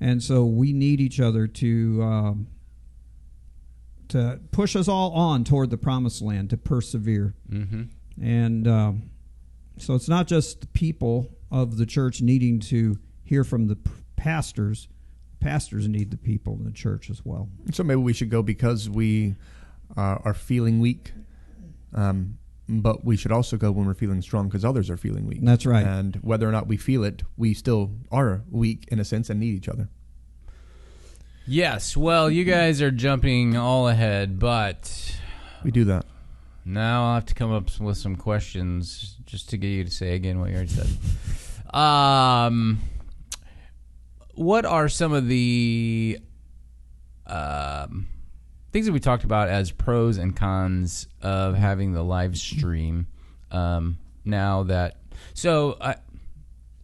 and 0.00 0.22
so 0.22 0.44
we 0.44 0.72
need 0.72 1.00
each 1.00 1.18
other 1.20 1.46
to 1.46 2.02
um, 2.02 2.46
to 4.12 4.40
push 4.50 4.76
us 4.76 4.88
all 4.88 5.12
on 5.12 5.42
toward 5.42 5.70
the 5.70 5.78
promised 5.78 6.20
land 6.22 6.50
to 6.50 6.56
persevere. 6.56 7.34
Mm-hmm. 7.50 7.82
And 8.22 8.68
um, 8.68 9.10
so 9.78 9.94
it's 9.94 10.08
not 10.08 10.26
just 10.26 10.60
the 10.60 10.66
people 10.68 11.28
of 11.50 11.78
the 11.78 11.86
church 11.86 12.20
needing 12.20 12.60
to 12.60 12.98
hear 13.24 13.42
from 13.42 13.68
the 13.68 13.78
pastors. 14.16 14.88
Pastors 15.40 15.88
need 15.88 16.10
the 16.10 16.18
people 16.18 16.54
in 16.54 16.64
the 16.64 16.72
church 16.72 17.08
as 17.08 17.24
well. 17.24 17.48
So 17.72 17.82
maybe 17.82 18.00
we 18.00 18.12
should 18.12 18.30
go 18.30 18.42
because 18.42 18.88
we 18.88 19.34
uh, 19.96 20.18
are 20.24 20.34
feeling 20.34 20.80
weak. 20.80 21.12
Um, 21.94 22.38
but 22.68 23.04
we 23.04 23.16
should 23.16 23.32
also 23.32 23.56
go 23.56 23.72
when 23.72 23.86
we're 23.86 23.94
feeling 23.94 24.22
strong 24.22 24.48
because 24.48 24.64
others 24.64 24.88
are 24.88 24.96
feeling 24.96 25.26
weak. 25.26 25.40
That's 25.42 25.66
right. 25.66 25.84
And 25.84 26.16
whether 26.16 26.48
or 26.48 26.52
not 26.52 26.66
we 26.66 26.76
feel 26.76 27.02
it, 27.02 27.22
we 27.36 27.54
still 27.54 27.92
are 28.10 28.42
weak 28.50 28.86
in 28.88 29.00
a 29.00 29.04
sense 29.04 29.30
and 29.30 29.40
need 29.40 29.54
each 29.54 29.68
other. 29.68 29.88
Yes. 31.46 31.96
Well, 31.96 32.30
you 32.30 32.44
guys 32.44 32.80
are 32.82 32.90
jumping 32.90 33.56
all 33.56 33.88
ahead, 33.88 34.38
but 34.38 35.16
We 35.64 35.70
do 35.70 35.84
that. 35.84 36.06
now 36.64 37.08
I'll 37.08 37.14
have 37.14 37.26
to 37.26 37.34
come 37.34 37.52
up 37.52 37.68
with 37.80 37.96
some 37.98 38.16
questions 38.16 39.16
just 39.26 39.50
to 39.50 39.56
get 39.56 39.68
you 39.68 39.84
to 39.84 39.90
say 39.90 40.14
again 40.14 40.38
what 40.38 40.50
you 40.50 40.56
already 40.56 40.70
said. 40.70 41.74
Um, 41.74 42.80
what 44.34 44.64
are 44.64 44.88
some 44.88 45.12
of 45.12 45.26
the 45.26 46.18
um, 47.26 48.06
things 48.72 48.86
that 48.86 48.92
we 48.92 49.00
talked 49.00 49.24
about 49.24 49.48
as 49.48 49.70
pros 49.70 50.18
and 50.18 50.36
cons 50.36 51.08
of 51.22 51.54
having 51.56 51.92
the 51.92 52.02
live 52.04 52.36
stream? 52.36 53.06
Um, 53.50 53.98
now 54.24 54.62
that 54.64 54.96
so 55.34 55.76
I, 55.80 55.96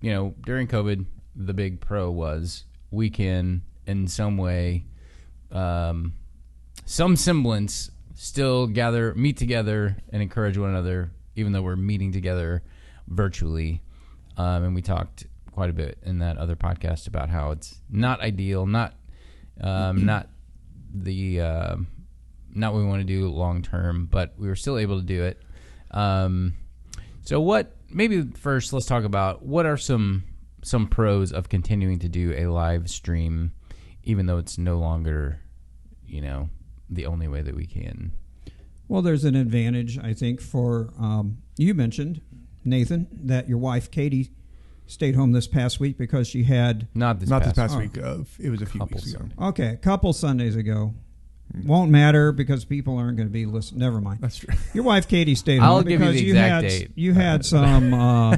you 0.00 0.10
know, 0.12 0.34
during 0.44 0.66
COVID, 0.66 1.04
the 1.36 1.54
big 1.54 1.80
pro 1.80 2.10
was 2.10 2.64
we 2.90 3.10
can 3.10 3.62
in 3.88 4.06
some 4.06 4.36
way, 4.36 4.84
um, 5.50 6.12
some 6.84 7.16
semblance, 7.16 7.90
still 8.14 8.66
gather, 8.66 9.14
meet 9.14 9.36
together, 9.36 9.96
and 10.10 10.22
encourage 10.22 10.56
one 10.56 10.70
another, 10.70 11.10
even 11.34 11.52
though 11.52 11.62
we're 11.62 11.76
meeting 11.76 12.12
together 12.12 12.62
virtually. 13.08 13.82
Um, 14.36 14.64
and 14.64 14.74
we 14.74 14.82
talked 14.82 15.26
quite 15.52 15.70
a 15.70 15.72
bit 15.72 15.98
in 16.04 16.20
that 16.20 16.38
other 16.38 16.54
podcast 16.54 17.08
about 17.08 17.30
how 17.30 17.50
it's 17.50 17.80
not 17.90 18.20
ideal, 18.20 18.66
not 18.66 18.94
um, 19.60 20.04
not 20.06 20.28
the 20.94 21.40
uh, 21.40 21.76
not 22.54 22.72
what 22.72 22.80
we 22.80 22.86
want 22.86 23.00
to 23.00 23.06
do 23.06 23.28
long 23.28 23.62
term, 23.62 24.06
but 24.06 24.34
we 24.38 24.48
were 24.48 24.56
still 24.56 24.78
able 24.78 24.98
to 25.00 25.04
do 25.04 25.24
it. 25.24 25.42
Um, 25.90 26.54
so 27.24 27.40
what? 27.40 27.74
Maybe 27.90 28.22
first, 28.22 28.72
let's 28.72 28.86
talk 28.86 29.04
about 29.04 29.42
what 29.42 29.66
are 29.66 29.76
some 29.76 30.24
some 30.62 30.86
pros 30.86 31.32
of 31.32 31.48
continuing 31.48 31.98
to 32.00 32.08
do 32.08 32.34
a 32.36 32.46
live 32.46 32.88
stream, 32.90 33.52
even 34.08 34.24
though 34.24 34.38
it's 34.38 34.56
no 34.56 34.78
longer, 34.78 35.38
you 36.06 36.22
know, 36.22 36.48
the 36.88 37.04
only 37.04 37.28
way 37.28 37.42
that 37.42 37.54
we 37.54 37.66
can. 37.66 38.10
Well, 38.88 39.02
there's 39.02 39.24
an 39.24 39.36
advantage, 39.36 39.98
I 39.98 40.14
think, 40.14 40.40
for 40.40 40.94
um, 40.98 41.38
you 41.58 41.74
mentioned, 41.74 42.22
Nathan, 42.64 43.06
that 43.12 43.50
your 43.50 43.58
wife, 43.58 43.90
Katie, 43.90 44.30
stayed 44.86 45.14
home 45.14 45.32
this 45.32 45.46
past 45.46 45.78
week 45.78 45.98
because 45.98 46.26
she 46.26 46.44
had, 46.44 46.88
Not 46.94 47.20
this 47.20 47.28
Not 47.28 47.42
past 47.42 47.54
this 47.54 47.62
past 47.62 47.76
oh. 47.76 47.80
week. 47.80 47.98
Uh, 47.98 48.24
it 48.40 48.48
was 48.48 48.62
a 48.62 48.66
few 48.66 48.80
couple 48.80 48.96
weeks 48.96 49.10
ago. 49.10 49.18
Sundays. 49.18 49.38
okay, 49.38 49.68
a 49.68 49.76
couple 49.76 50.12
Sundays 50.14 50.56
ago. 50.56 50.94
Won't 51.64 51.90
matter 51.90 52.32
because 52.32 52.64
people 52.64 52.96
aren't 52.96 53.16
going 53.16 53.28
to 53.28 53.32
be 53.32 53.46
listening. 53.46 53.80
Never 53.80 54.00
mind. 54.00 54.20
That's 54.20 54.36
true. 54.36 54.54
Your 54.74 54.84
wife, 54.84 55.08
Katie, 55.08 55.34
stayed 55.34 55.60
I'll 55.60 55.76
home 55.76 55.84
give 55.84 55.92
you 55.92 55.98
because 55.98 56.14
the 56.14 56.22
you 56.24 56.32
exact 56.32 56.50
had 56.50 56.62
date. 56.62 56.90
you 56.94 57.12
had 57.14 57.44
some 57.46 57.94
uh, 57.94 58.36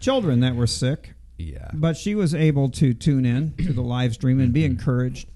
children 0.00 0.40
that 0.40 0.54
were 0.54 0.66
sick. 0.66 1.14
Yeah. 1.40 1.70
But 1.74 1.96
she 1.96 2.14
was 2.14 2.34
able 2.34 2.68
to 2.72 2.92
tune 2.94 3.24
in 3.24 3.54
to 3.58 3.72
the 3.72 3.82
live 3.82 4.14
stream 4.14 4.40
and 4.40 4.52
be 4.52 4.64
encouraged 4.64 5.28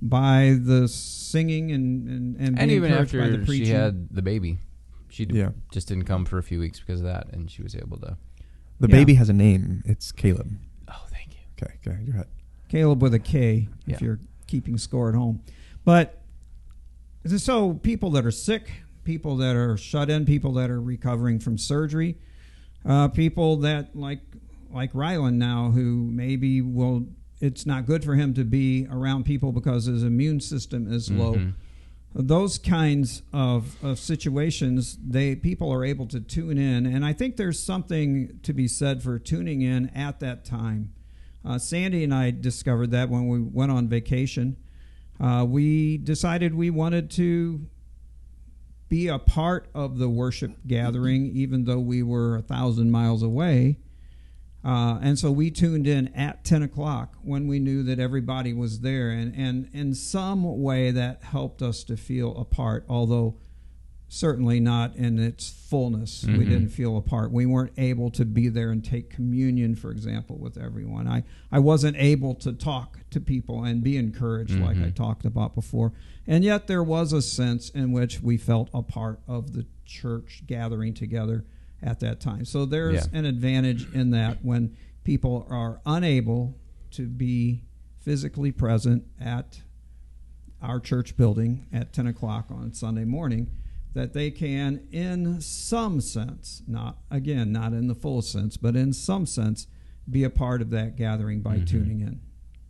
by 0.00 0.58
the 0.60 0.88
singing 0.88 1.70
and 1.72 2.08
and, 2.08 2.36
and, 2.36 2.46
And 2.48 2.56
being 2.56 2.70
even 2.70 2.90
encouraged 2.92 3.12
by 3.12 3.28
the 3.28 3.40
after 3.40 3.52
she 3.54 3.66
had 3.66 4.08
the 4.10 4.22
baby, 4.22 4.58
she 5.08 5.24
d- 5.24 5.38
Yeah. 5.38 5.50
just 5.72 5.88
didn't 5.88 6.04
come 6.04 6.24
for 6.24 6.38
a 6.38 6.42
few 6.42 6.58
weeks 6.60 6.80
because 6.80 7.00
of 7.00 7.06
that, 7.06 7.32
and 7.32 7.50
she 7.50 7.62
was 7.62 7.74
able 7.76 7.98
to. 7.98 8.16
The 8.80 8.88
Yeah. 8.88 8.96
baby 8.96 9.14
has 9.14 9.28
a 9.28 9.32
name. 9.34 9.82
It's 9.84 10.10
Caleb. 10.12 10.50
Oh, 10.88 11.06
thank 11.10 11.32
you. 11.34 11.40
Okay, 11.62 11.74
okay, 11.86 12.02
you're 12.04 12.16
right. 12.16 12.26
Caleb 12.68 13.02
with 13.02 13.14
a 13.14 13.18
K 13.18 13.68
Yeah. 13.86 13.94
if 13.94 14.00
you're 14.02 14.20
keeping 14.46 14.78
score 14.78 15.08
at 15.08 15.14
home. 15.14 15.40
But 15.84 16.22
so 17.26 17.74
people 17.74 18.10
that 18.10 18.24
are 18.26 18.30
sick, 18.30 18.70
people 19.04 19.36
that 19.36 19.56
are 19.56 19.76
shut 19.76 20.10
in, 20.10 20.24
people 20.24 20.52
that 20.54 20.70
are 20.70 20.80
recovering 20.80 21.38
from 21.38 21.58
surgery, 21.58 22.16
uh, 22.84 23.08
people 23.08 23.56
that 23.58 23.94
like 23.94 24.20
like 24.72 24.92
Rylan 24.92 25.34
now 25.34 25.70
who 25.70 26.08
maybe 26.10 26.60
will 26.60 27.06
it's 27.40 27.66
not 27.66 27.86
good 27.86 28.04
for 28.04 28.14
him 28.14 28.34
to 28.34 28.44
be 28.44 28.86
around 28.88 29.24
people 29.24 29.50
because 29.52 29.86
his 29.86 30.04
immune 30.04 30.40
system 30.40 30.90
is 30.92 31.10
low. 31.10 31.34
Mhm. 31.34 31.54
Those 32.14 32.56
kinds 32.58 33.22
of, 33.32 33.82
of 33.82 33.98
situations, 33.98 34.98
they 35.04 35.34
people 35.34 35.72
are 35.72 35.84
able 35.84 36.06
to 36.08 36.20
tune 36.20 36.58
in, 36.58 36.86
and 36.86 37.04
I 37.04 37.14
think 37.14 37.36
there's 37.36 37.58
something 37.58 38.38
to 38.42 38.52
be 38.52 38.68
said 38.68 39.02
for 39.02 39.18
tuning 39.18 39.62
in 39.62 39.88
at 39.88 40.20
that 40.20 40.44
time. 40.44 40.92
Uh, 41.44 41.58
Sandy 41.58 42.04
and 42.04 42.14
I 42.14 42.30
discovered 42.30 42.90
that 42.92 43.08
when 43.08 43.26
we 43.28 43.40
went 43.40 43.72
on 43.72 43.88
vacation. 43.88 44.56
Uh, 45.18 45.44
we 45.48 45.96
decided 45.98 46.54
we 46.54 46.70
wanted 46.70 47.10
to 47.12 47.66
be 48.88 49.08
a 49.08 49.18
part 49.18 49.68
of 49.74 49.98
the 49.98 50.08
worship 50.08 50.52
gathering, 50.66 51.26
even 51.34 51.64
though 51.64 51.80
we 51.80 52.02
were 52.02 52.36
a 52.36 52.42
thousand 52.42 52.90
miles 52.90 53.22
away. 53.22 53.78
Uh, 54.64 54.98
and 55.02 55.18
so 55.18 55.30
we 55.32 55.50
tuned 55.50 55.86
in 55.86 56.08
at 56.14 56.44
10 56.44 56.62
o'clock 56.62 57.16
when 57.22 57.46
we 57.48 57.58
knew 57.58 57.82
that 57.82 57.98
everybody 57.98 58.52
was 58.52 58.80
there. 58.80 59.10
And, 59.10 59.34
and 59.34 59.68
in 59.72 59.94
some 59.94 60.60
way, 60.62 60.90
that 60.92 61.22
helped 61.22 61.62
us 61.62 61.82
to 61.84 61.96
feel 61.96 62.36
a 62.36 62.44
part, 62.44 62.84
although 62.88 63.36
certainly 64.08 64.60
not 64.60 64.94
in 64.94 65.18
its 65.18 65.48
fullness. 65.48 66.22
We 66.26 66.32
Mhm. 66.44 66.48
didn't 66.50 66.68
feel 66.68 66.98
a 66.98 67.00
part. 67.00 67.32
We 67.32 67.46
weren't 67.46 67.72
able 67.78 68.10
to 68.10 68.26
be 68.26 68.48
there 68.48 68.70
and 68.70 68.84
take 68.84 69.08
communion, 69.08 69.74
for 69.74 69.90
example, 69.90 70.36
with 70.38 70.58
everyone. 70.58 71.08
I, 71.08 71.24
I 71.50 71.60
wasn't 71.60 71.96
able 71.98 72.34
to 72.36 72.52
talk 72.52 73.00
to 73.10 73.20
people 73.22 73.64
and 73.64 73.82
be 73.82 73.96
encouraged 73.96 74.58
like 74.60 74.76
I 74.76 74.90
talked 74.90 75.24
about 75.24 75.54
before. 75.54 75.92
And 76.26 76.44
yet 76.44 76.66
there 76.66 76.82
was 76.84 77.14
a 77.14 77.22
sense 77.22 77.70
in 77.70 77.90
which 77.90 78.20
we 78.22 78.36
felt 78.36 78.68
a 78.74 78.82
part 78.82 79.20
of 79.26 79.54
the 79.54 79.64
church 79.86 80.44
gathering 80.46 80.92
together 80.92 81.46
at 81.82 82.00
that 82.00 82.20
time. 82.20 82.44
So 82.44 82.64
there's 82.64 83.06
Yeah. 83.12 83.18
an 83.18 83.24
advantage 83.24 83.92
in 83.92 84.10
that 84.10 84.44
when 84.44 84.76
people 85.04 85.46
are 85.50 85.80
unable 85.84 86.56
to 86.92 87.06
be 87.08 87.64
physically 87.98 88.52
present 88.52 89.04
at 89.20 89.62
our 90.60 90.78
church 90.78 91.16
building 91.16 91.66
at 91.72 91.92
10 91.92 92.06
o'clock 92.06 92.46
on 92.50 92.72
Sunday 92.72 93.04
morning, 93.04 93.50
that 93.94 94.12
they 94.12 94.30
can, 94.30 94.80
in 94.90 95.40
some 95.40 96.00
sense, 96.00 96.62
not 96.66 97.02
again, 97.10 97.52
not 97.52 97.72
in 97.72 97.88
the 97.88 97.94
full 97.94 98.22
sense, 98.22 98.56
but 98.56 98.76
in 98.76 98.92
some 98.92 99.26
sense, 99.26 99.66
be 100.10 100.24
a 100.24 100.30
part 100.30 100.62
of 100.62 100.70
that 100.70 100.96
gathering 100.96 101.40
by 101.42 101.58
Mhm. 101.58 101.66
tuning 101.66 102.00
in. 102.00 102.20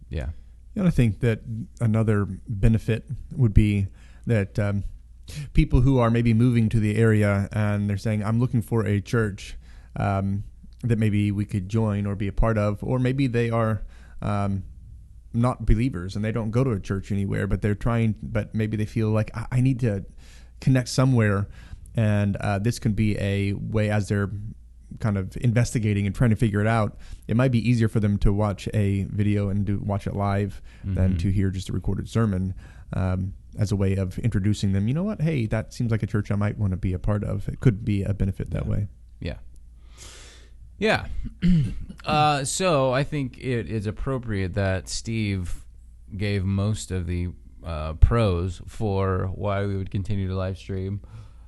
Yeah. 0.09 0.31
And 0.75 0.87
I 0.87 0.91
think 0.91 1.21
that 1.21 1.43
another 1.81 2.27
benefit 2.49 3.09
would 3.37 3.55
be 3.55 3.87
that 4.27 4.59
um, 4.59 4.85
people 5.53 5.81
who 5.81 5.99
are 5.99 6.11
maybe 6.11 6.35
moving 6.35 6.69
to 6.71 6.81
the 6.81 6.97
area 6.97 7.49
and 7.53 7.89
they're 7.89 7.97
saying, 7.97 8.23
I'm 8.25 8.39
looking 8.41 8.63
for 8.63 8.85
a 8.87 9.01
church 9.01 9.57
um, 9.97 10.45
that 10.83 10.99
maybe 10.99 11.31
we 11.31 11.45
could 11.45 11.69
join 11.69 12.07
or 12.07 12.15
be 12.17 12.29
a 12.29 12.33
part 12.33 12.59
of, 12.59 12.83
or 12.83 12.99
maybe 12.99 13.27
they 13.27 13.51
are 13.51 13.83
um, 14.21 14.65
not 15.33 15.65
believers 15.67 16.17
and 16.17 16.25
they 16.25 16.33
don't 16.33 16.51
go 16.51 16.65
to 16.65 16.71
a 16.71 16.81
church 16.81 17.11
anywhere, 17.13 17.47
but 17.47 17.63
they're 17.63 17.75
trying, 17.75 18.15
but 18.23 18.55
maybe 18.55 18.77
they 18.77 18.87
feel 18.87 19.11
like 19.11 19.31
I, 19.37 19.47
I 19.53 19.61
need 19.61 19.81
to 19.81 20.05
connect 20.61 20.89
somewhere. 20.89 21.47
And 21.95 22.37
uh, 22.37 22.59
this 22.59 22.79
could 22.79 22.97
be 22.97 23.19
a 23.19 23.53
way 23.53 23.91
as 23.91 24.09
they're 24.09 24.31
kind 25.01 25.17
of 25.17 25.37
investigating 25.39 26.07
and 26.07 26.15
trying 26.15 26.31
to 26.31 26.37
figure 26.37 26.61
it 26.61 26.67
out, 26.67 26.97
it 27.27 27.37
might 27.37 27.51
be 27.51 27.67
easier 27.67 27.89
for 27.89 27.99
them 28.01 28.19
to 28.19 28.33
watch 28.33 28.69
a 28.75 29.05
video 29.05 29.49
and 29.49 29.65
do 29.65 29.79
watch 29.83 30.07
it 30.07 30.15
live 30.15 30.61
than 30.85 31.15
Mhm. 31.15 31.19
to 31.21 31.31
hear 31.33 31.51
just 31.51 31.69
a 31.71 31.73
recorded 31.73 32.09
sermon 32.09 32.55
um, 32.93 33.33
as 33.59 33.71
a 33.73 33.77
way 33.77 33.97
of 33.97 34.19
introducing 34.19 34.73
them. 34.73 34.89
You 34.89 34.95
know 34.95 35.03
what? 35.05 35.21
Hey, 35.21 35.47
that 35.47 35.73
seems 35.75 35.91
like 35.91 36.03
a 36.03 36.07
church 36.07 36.31
I 36.31 36.37
might 36.37 36.59
want 36.59 36.71
to 36.73 36.77
be 36.77 36.93
a 36.93 36.99
part 36.99 37.23
of. 37.25 37.49
It 37.49 37.61
could 37.61 37.85
be 37.85 38.03
a 38.03 38.15
benefit 38.15 38.51
that 38.51 38.65
Yeah. 38.65 38.71
way. 38.71 38.89
Yeah. 39.21 39.37
Yeah. 40.79 41.07
uh, 42.05 42.45
so 42.45 42.93
I 42.93 43.05
think 43.05 43.39
it 43.39 43.69
is 43.71 43.87
appropriate 43.87 44.55
that 44.55 44.89
Steve 44.89 45.65
gave 46.17 46.45
most 46.45 46.91
of 46.91 47.07
the 47.07 47.29
uh, 47.65 47.93
pros 47.95 48.61
for 48.67 49.31
why 49.35 49.65
we 49.65 49.77
would 49.77 49.91
continue 49.91 50.27
to 50.29 50.35
live 50.35 50.59
stream. 50.59 51.01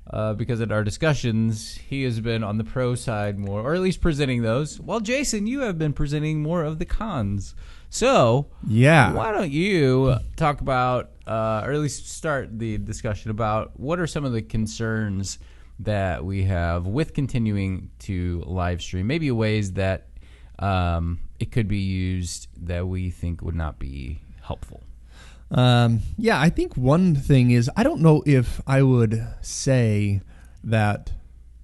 Uh, 0.07 0.33
because 0.35 0.61
in 0.61 0.71
our 0.71 0.83
discussions, 0.83 1.73
he 1.73 2.03
has 2.03 2.19
been 2.19 2.43
on 2.43 2.59
the 2.59 2.63
pro 2.63 2.93
side 2.93 3.39
more, 3.39 3.61
or 3.61 3.73
at 3.73 3.81
least 3.81 4.01
presenting 4.01 4.43
those. 4.43 4.79
While 4.79 4.99
Jason, 4.99 5.47
you 5.47 5.61
have 5.61 5.79
been 5.79 5.93
presenting 5.93 6.43
more 6.43 6.63
of 6.63 6.77
the 6.77 6.85
cons. 6.85 7.55
So, 7.95 8.47
Yeah. 8.67 9.13
why 9.13 9.31
don't 9.31 9.53
you 9.53 10.17
talk 10.35 10.59
about, 10.59 11.11
uh, 11.25 11.61
or 11.63 11.71
at 11.71 11.79
least 11.79 12.09
start 12.09 12.59
the 12.59 12.77
discussion 12.77 13.31
about 13.31 13.79
what 13.79 13.99
are 13.99 14.05
some 14.05 14.25
of 14.25 14.33
the 14.33 14.41
concerns 14.41 15.39
that 15.79 16.25
we 16.25 16.43
have 16.43 16.87
with 16.87 17.13
continuing 17.13 17.91
to 17.99 18.43
live 18.47 18.81
stream? 18.81 19.07
Maybe 19.07 19.31
ways 19.31 19.71
that 19.73 20.09
um, 20.59 21.21
it 21.39 21.53
could 21.53 21.69
be 21.69 21.77
used 21.79 22.49
that 22.67 22.85
we 22.85 23.11
think 23.11 23.41
would 23.41 23.55
not 23.55 23.79
be 23.79 24.19
helpful. 24.41 24.83
Um, 25.49 26.01
yeah, 26.17 26.41
I 26.41 26.49
think 26.49 26.75
one 26.75 27.15
thing 27.15 27.51
is 27.51 27.71
I 27.77 27.83
don't 27.83 28.01
know 28.01 28.23
if 28.25 28.59
I 28.67 28.81
would 28.81 29.25
say 29.39 30.19
that 30.65 31.13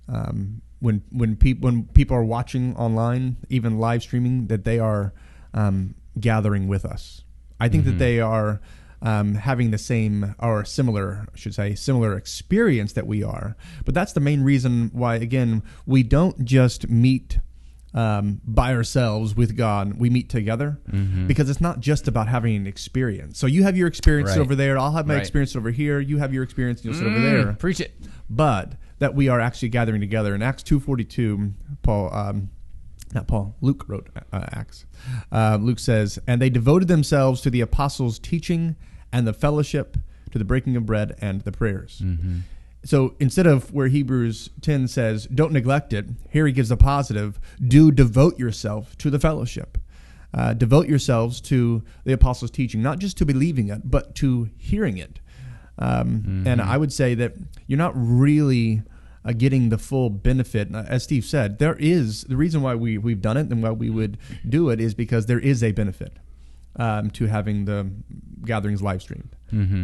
um, 0.08 0.62
when 0.80 1.02
when 1.12 1.36
people 1.36 1.68
when 1.68 1.88
people 1.88 2.16
are 2.16 2.24
watching 2.24 2.74
online, 2.78 3.36
even 3.50 3.80
live 3.80 4.02
streaming, 4.02 4.48
that 4.48 4.64
they 4.64 4.80
are 4.80 5.12
um, 5.54 5.96
gathering 6.22 6.68
with 6.68 6.86
us. 6.86 7.24
I 7.60 7.68
think 7.70 7.86
that 7.86 8.00
they 8.00 8.20
are 8.20 8.62
um, 9.04 9.36
having 9.36 9.72
the 9.72 9.78
same 9.78 10.36
or 10.40 10.63
similar, 10.66 11.25
I 11.34 11.38
should 11.38 11.54
say, 11.56 11.75
similar 11.75 12.16
experience 12.16 12.94
that 12.94 13.06
we 13.08 13.24
are. 13.24 13.56
But 13.86 13.94
that's 13.94 14.13
the 14.13 14.20
main 14.20 14.44
reason 14.44 14.90
why, 14.94 15.16
again, 15.16 15.63
we 15.86 16.04
don't 16.04 16.46
just 16.46 16.90
meet 16.90 17.40
um, 17.94 18.40
by 18.46 18.74
ourselves 18.74 19.36
with 19.36 19.58
God. 19.58 19.96
We 20.00 20.10
meet 20.10 20.30
together 20.30 20.80
because 21.28 21.50
it's 21.50 21.60
not 21.60 21.82
just 21.82 22.08
about 22.08 22.28
having 22.30 22.56
an 22.56 22.66
experience. 22.66 23.38
So 23.38 23.48
you 23.48 23.63
have 23.63 23.75
your 23.75 23.88
experience 23.88 24.30
Right. 24.32 24.40
over 24.40 24.56
there. 24.56 24.78
I'll 24.78 24.94
have 24.94 25.06
my 25.08 25.16
Right. 25.16 25.20
experience 25.20 25.56
over 25.56 25.72
here. 25.72 26.00
You 26.00 26.18
have 26.20 26.34
your 26.34 26.44
experience. 26.44 26.80
And 26.80 26.86
you'll 26.86 26.94
sit 26.94 27.08
over 27.08 27.20
there. 27.20 27.54
Preach 27.54 27.82
it. 27.82 27.94
But 28.30 28.74
that 29.00 29.13
we 29.13 29.28
are 29.28 29.40
actually 29.42 29.70
gathering 29.70 30.00
together. 30.00 30.34
In 30.34 30.42
Acts 30.42 30.63
two 30.63 30.80
forty 30.80 31.04
two, 31.04 31.54
Paul. 31.84 32.13
Um, 32.13 32.50
not 33.13 33.27
Paul. 33.27 33.56
Luke 33.62 33.86
wrote 33.88 34.10
uh, 34.15 34.46
Acts. 34.53 34.86
Uh, 35.32 35.58
Luke 35.62 35.80
says, 35.80 36.20
"And 36.27 36.41
they 36.41 36.50
devoted 36.50 36.88
themselves 36.88 37.41
to 37.41 37.50
the 37.50 37.62
apostles' 37.62 38.20
teaching 38.20 38.75
and 39.12 39.27
the 39.27 39.34
fellowship, 39.34 39.98
to 40.32 40.38
the 40.39 40.46
breaking 40.46 40.75
of 40.75 40.86
bread 40.86 41.15
and 41.22 41.41
the 41.41 41.51
prayers." 41.51 42.01
So 42.84 43.13
instead 43.20 43.46
of 43.46 43.72
where 43.72 43.88
Hebrews 43.89 44.50
10 44.62 44.88
says, 44.88 45.27
don't 45.27 45.51
neglect 45.53 45.94
it, 45.94 46.06
here 46.32 46.48
he 46.48 46.51
gives 46.51 46.72
a 46.72 46.77
positive, 46.77 47.39
do 47.68 47.91
devote 47.91 48.39
yourself 48.39 48.98
to 48.98 49.12
the 49.12 49.20
fellowship. 49.20 49.77
Uh, 50.34 50.53
devote 50.56 50.88
yourselves 50.88 51.41
to 51.41 51.84
the 52.06 52.13
apostles' 52.13 52.50
teaching, 52.50 52.82
not 52.82 52.98
just 52.98 53.18
to 53.18 53.25
believing 53.25 53.68
it, 53.70 53.82
but 53.91 54.15
to 54.15 54.50
hearing 54.58 54.98
it. 54.98 55.20
Um, 55.77 56.44
And 56.48 56.60
I 56.62 56.77
would 56.77 56.91
say 56.91 57.13
that 57.15 57.34
you're 57.68 57.77
not 57.77 57.94
really 57.96 58.82
uh, 59.25 59.34
getting 59.34 59.70
the 59.70 59.78
full 59.78 60.10
benefit. 60.10 60.74
Uh, 60.74 60.84
As 60.88 61.04
Steve 61.04 61.25
said, 61.25 61.60
there 61.60 61.75
is 61.80 62.24
the 62.25 62.38
reason 62.38 62.62
why 62.62 62.75
we, 62.75 62.98
we've 62.98 63.22
done 63.22 63.38
it 63.38 63.51
and 63.51 63.62
why 63.63 63.72
we 63.72 63.90
would 63.90 64.18
do 64.48 64.70
it 64.70 64.80
is 64.82 64.94
because 64.94 65.25
there 65.28 65.40
is 65.40 65.63
a 65.63 65.72
benefit 65.72 66.18
um, 66.78 67.10
to 67.12 67.25
having 67.28 67.66
the 67.66 67.92
gatherings 68.46 68.82
live 68.82 69.01
streamed. 69.01 69.36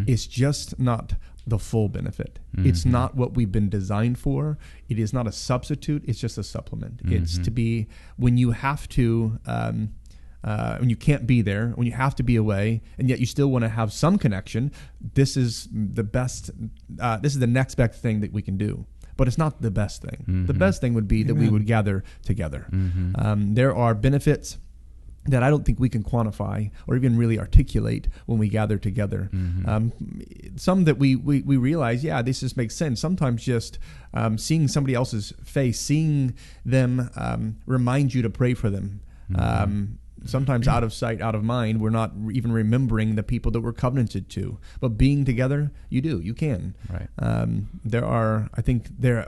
It's 0.07 0.25
just 0.25 0.79
not 0.79 1.13
the 1.45 1.59
full 1.59 1.87
benefit. 1.89 2.39
It's 2.57 2.83
not 2.85 3.15
what 3.15 3.35
we've 3.35 3.51
been 3.51 3.69
designed 3.69 4.17
for. 4.19 4.57
It 4.89 4.97
is 4.99 5.13
not 5.13 5.27
a 5.27 5.31
substitute. 5.31 6.03
It's 6.05 6.19
just 6.19 6.37
a 6.37 6.43
supplement. 6.43 7.01
It's 7.05 7.37
to 7.39 7.51
be 7.51 7.87
when 8.17 8.37
you 8.37 8.51
have 8.51 8.87
to. 8.89 9.39
Um, 9.45 9.89
uh, 10.43 10.77
when 10.77 10.89
you 10.89 10.95
can't 10.95 11.25
be 11.27 11.41
there, 11.41 11.69
when 11.75 11.85
you 11.87 11.93
have 11.93 12.15
to 12.15 12.23
be 12.23 12.35
away, 12.37 12.81
and 12.97 13.09
yet 13.09 13.19
you 13.19 13.25
still 13.25 13.47
want 13.49 13.63
to 13.63 13.69
have 13.69 13.91
some 13.91 14.17
connection, 14.17 14.71
this 15.15 15.35
is 15.35 15.67
the 15.73 16.03
best. 16.03 16.51
Uh, 17.01 17.17
this 17.17 17.33
is 17.33 17.39
the 17.39 17.47
next 17.47 17.75
best 17.75 18.01
thing 18.01 18.21
that 18.21 18.31
we 18.31 18.41
can 18.41 18.55
do. 18.55 18.85
But 19.17 19.27
it's 19.27 19.37
not 19.37 19.61
the 19.61 19.71
best 19.71 20.01
thing. 20.01 20.45
The 20.47 20.53
best 20.53 20.79
thing 20.81 20.93
would 20.93 21.07
be 21.07 21.23
that 21.23 21.35
we 21.35 21.49
would 21.49 21.65
gather 21.65 22.03
together. 22.23 22.67
Um, 23.15 23.55
there 23.55 23.75
are 23.75 23.93
benefits 23.95 24.57
that 25.25 25.43
I 25.43 25.49
don't 25.49 25.65
think 25.65 25.77
we 25.79 25.89
can 25.89 26.03
quantify 26.03 26.71
or 26.87 26.95
even 26.95 27.17
really 27.17 27.37
articulate 27.37 28.07
when 28.27 28.37
we 28.39 28.47
gather 28.47 28.77
together. 28.77 29.29
Um, 29.67 29.91
some 30.55 30.85
that 30.85 30.97
we, 30.97 31.15
we, 31.17 31.41
we 31.41 31.57
realize, 31.57 32.01
yeah, 32.03 32.21
this 32.21 32.39
just 32.39 32.55
makes 32.55 32.75
sense. 32.75 33.01
Sometimes 33.01 33.43
just 33.43 33.77
um, 34.13 34.37
seeing 34.37 34.69
somebody 34.69 34.93
else's 34.93 35.33
face, 35.43 35.79
seeing 35.81 36.33
them 36.63 37.09
um, 37.17 37.57
remind 37.65 38.13
you 38.13 38.21
to 38.21 38.29
pray 38.29 38.53
for 38.53 38.69
them. 38.69 39.01
Um, 39.35 39.97
sometimes 40.27 40.67
out 40.67 40.83
of 40.83 40.93
sight, 40.93 41.21
out 41.21 41.35
of 41.35 41.43
mind, 41.43 41.81
we're 41.81 41.89
not 41.89 42.11
even 42.31 42.51
remembering 42.51 43.15
the 43.15 43.23
people 43.23 43.51
that 43.51 43.61
we're 43.61 43.73
covenanted 43.73 44.29
to. 44.29 44.57
But 44.79 44.97
being 44.97 45.25
together, 45.25 45.71
you 45.89 46.01
do, 46.01 46.19
you 46.19 46.33
can. 46.33 46.75
Right. 46.91 47.07
Um, 47.19 47.79
there 47.83 48.05
are, 48.05 48.49
I 48.53 48.61
think 48.61 48.87
there, 48.99 49.27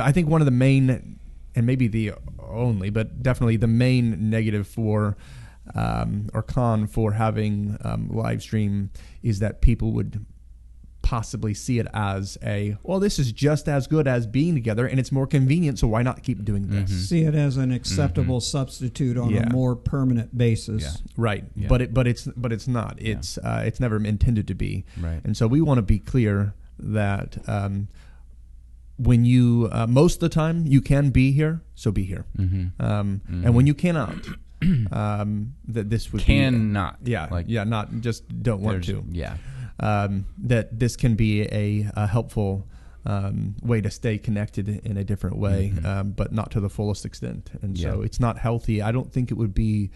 I 0.00 0.12
think 0.12 0.28
one 0.28 0.40
of 0.40 0.46
the 0.46 0.50
main, 0.50 1.18
and 1.54 1.66
maybe 1.66 1.88
the 1.88 2.12
only, 2.38 2.90
but 2.90 3.22
definitely 3.22 3.56
the 3.56 3.66
main 3.66 4.30
negative 4.30 4.66
for, 4.66 5.16
um, 5.74 6.28
or 6.32 6.42
con 6.42 6.86
for 6.86 7.12
having 7.12 7.76
um, 7.82 8.08
live 8.08 8.42
stream 8.42 8.90
is 9.22 9.40
that 9.40 9.60
people 9.60 9.92
would 9.92 10.24
possibly 11.06 11.54
see 11.54 11.78
it 11.78 11.86
as 11.94 12.36
a 12.42 12.76
well 12.82 12.98
this 12.98 13.20
is 13.20 13.30
just 13.30 13.68
as 13.68 13.86
good 13.86 14.08
as 14.08 14.26
being 14.26 14.54
together 14.54 14.88
and 14.88 14.98
it's 14.98 15.12
more 15.12 15.26
convenient 15.26 15.78
so 15.78 15.86
why 15.86 16.02
not 16.02 16.20
keep 16.24 16.44
doing 16.44 16.66
this 16.66 17.08
See 17.08 17.22
it 17.22 17.34
as 17.36 17.56
an 17.56 17.70
acceptable 17.70 18.40
substitute 18.40 19.16
on 19.16 19.30
Yeah. 19.30 19.46
a 19.46 19.50
more 19.52 19.76
permanent 19.76 20.36
basis. 20.36 20.82
Yeah. 20.82 20.90
right 21.16 21.44
Yeah. 21.54 21.68
but 21.68 21.80
it 21.80 21.94
but 21.94 22.08
it's 22.08 22.24
but 22.36 22.52
it's 22.52 22.66
not 22.66 23.00
it's 23.00 23.38
uh, 23.38 23.62
it's 23.64 23.78
never 23.78 23.96
intended 24.04 24.48
to 24.48 24.54
be 24.54 24.84
Right. 25.00 25.20
and 25.24 25.36
so 25.36 25.46
we 25.46 25.60
want 25.60 25.78
to 25.78 25.82
be 25.82 26.00
clear 26.00 26.54
that 26.80 27.38
um, 27.48 27.86
when 28.96 29.24
you 29.24 29.68
uh, 29.70 29.86
most 29.86 30.14
of 30.14 30.20
the 30.20 30.28
time 30.28 30.66
you 30.66 30.80
can 30.80 31.10
be 31.10 31.30
here 31.30 31.60
so 31.76 31.92
be 31.92 32.02
here 32.04 32.24
Mm-hmm. 32.36 32.82
um, 32.84 33.20
and 33.44 33.54
when 33.54 33.66
you 33.68 33.74
cannot 33.74 34.14
um, 34.90 35.54
that 35.68 35.88
this 35.90 36.12
would 36.12 36.18
be 36.22 36.24
Cannot. 36.24 36.96
yeah 37.04 37.28
Like, 37.30 37.46
yeah 37.48 37.64
not 37.64 38.00
just 38.00 38.24
don't 38.42 38.60
want 38.60 38.84
there's- 38.84 39.04
to 39.04 39.04
Yeah. 39.12 39.36
Um, 39.80 40.26
that 40.38 40.78
this 40.78 40.96
can 40.96 41.14
be 41.14 41.42
a, 41.42 41.90
a 41.96 42.06
helpful 42.06 42.66
um, 43.04 43.54
way 43.62 43.80
to 43.80 43.90
stay 43.90 44.18
connected 44.18 44.68
in 44.84 44.96
a 44.96 45.04
different 45.04 45.36
way, 45.38 45.72
um, 45.84 46.10
but 46.12 46.32
not 46.32 46.50
to 46.52 46.60
the 46.60 46.68
fullest 46.68 47.04
extent. 47.04 47.50
And 47.62 47.78
so 47.78 48.02
it's 48.02 48.18
not 48.18 48.38
healthy. 48.38 48.82
I 48.82 48.90
don't 48.90 49.12
think 49.12 49.30
it 49.30 49.34
would 49.34 49.54
be 49.54 49.90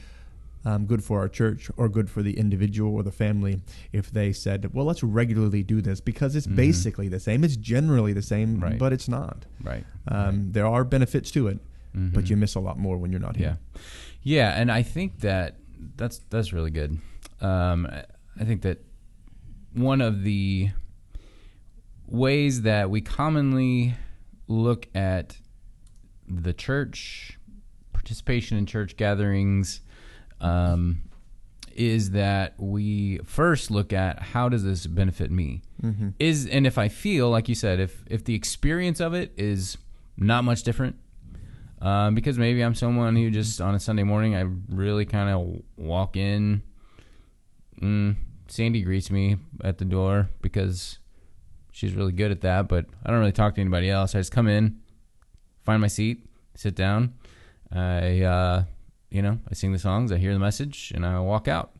um, 0.64 0.84
good 0.86 1.02
for 1.02 1.18
our 1.20 1.28
church 1.28 1.70
or 1.76 1.88
good 1.88 2.08
for 2.10 2.22
the 2.22 2.36
individual 2.38 2.94
or 2.94 3.02
the 3.02 3.10
family 3.10 3.62
if 3.92 4.10
they 4.12 4.32
said, 4.32 4.72
well, 4.74 4.84
let's 4.84 5.02
regularly 5.02 5.62
do 5.62 5.80
this 5.80 6.00
because 6.00 6.36
it's 6.36 6.46
basically 6.46 7.08
the 7.08 7.18
same. 7.18 7.42
It's 7.42 7.56
generally 7.56 8.12
the 8.12 8.22
same, 8.22 8.60
Right. 8.60 8.78
but 8.78 8.92
it's 8.92 9.08
not. 9.08 9.46
Right. 9.64 9.84
Um, 10.06 10.52
There 10.52 10.66
are 10.66 10.84
benefits 10.84 11.30
to 11.32 11.48
it, 11.48 11.58
but 11.94 12.28
you 12.30 12.36
miss 12.36 12.54
a 12.54 12.60
lot 12.60 12.78
more 12.78 12.96
when 12.98 13.10
you're 13.10 13.20
not 13.20 13.36
here. 13.36 13.58
yeah, 14.22 14.50
and 14.60 14.70
I 14.70 14.82
think 14.82 15.20
that 15.20 15.56
that's 15.96 16.18
that's 16.30 16.52
really 16.52 16.70
good. 16.70 16.98
Um, 17.40 17.86
I 18.38 18.44
think 18.44 18.60
that 18.62 18.84
one 19.74 20.00
of 20.00 20.22
the 20.22 20.70
ways 22.06 22.62
that 22.62 22.90
we 22.90 23.00
commonly 23.00 23.94
look 24.48 24.88
at 24.94 25.36
the 26.28 26.52
church 26.52 27.38
participation 27.92 28.58
in 28.58 28.66
church 28.66 28.96
gatherings 28.96 29.80
um, 30.40 31.02
is 31.74 32.10
that 32.10 32.54
we 32.58 33.18
first 33.18 33.70
look 33.70 33.92
at 33.92 34.20
how 34.20 34.48
does 34.48 34.64
this 34.64 34.86
benefit 34.86 35.30
me 35.30 35.62
is 36.18 36.46
and 36.46 36.66
if 36.66 36.76
i 36.78 36.88
feel 36.88 37.30
like 37.30 37.48
you 37.48 37.54
said 37.54 37.78
if 37.78 38.02
if 38.06 38.24
the 38.24 38.34
experience 38.34 39.00
of 39.00 39.14
it 39.14 39.32
is 39.36 39.78
not 40.16 40.42
much 40.42 40.62
different 40.62 40.96
um, 41.82 42.14
because 42.14 42.38
maybe 42.38 42.62
I'm 42.62 42.74
someone 42.74 43.16
who 43.16 43.30
just 43.30 43.60
on 43.60 43.74
a 43.74 43.80
Sunday 43.80 44.02
morning 44.02 44.36
I 44.36 44.44
really 44.68 45.06
kind 45.06 45.30
of 45.30 45.62
walk 45.76 46.16
in. 46.16 46.62
Mm, 47.80 48.16
Sandy 48.50 48.82
greets 48.82 49.10
me 49.10 49.36
at 49.62 49.78
the 49.78 49.84
door 49.84 50.28
because 50.42 50.98
she's 51.70 51.94
really 51.94 52.12
good 52.12 52.30
at 52.30 52.40
that, 52.40 52.68
but 52.68 52.86
I 53.04 53.10
don't 53.10 53.20
really 53.20 53.32
talk 53.32 53.54
to 53.54 53.60
anybody 53.60 53.88
else. 53.88 54.14
I 54.14 54.18
just 54.18 54.32
come 54.32 54.48
in, 54.48 54.80
find 55.62 55.80
my 55.80 55.86
seat, 55.86 56.26
sit 56.56 56.74
down. 56.74 57.14
I, 57.72 58.22
uh, 58.22 58.64
you 59.10 59.22
know, 59.22 59.38
I 59.48 59.54
sing 59.54 59.72
the 59.72 59.78
songs, 59.78 60.10
I 60.10 60.18
hear 60.18 60.32
the 60.32 60.40
message, 60.40 60.92
and 60.94 61.06
I 61.06 61.20
walk 61.20 61.46
out. 61.48 61.72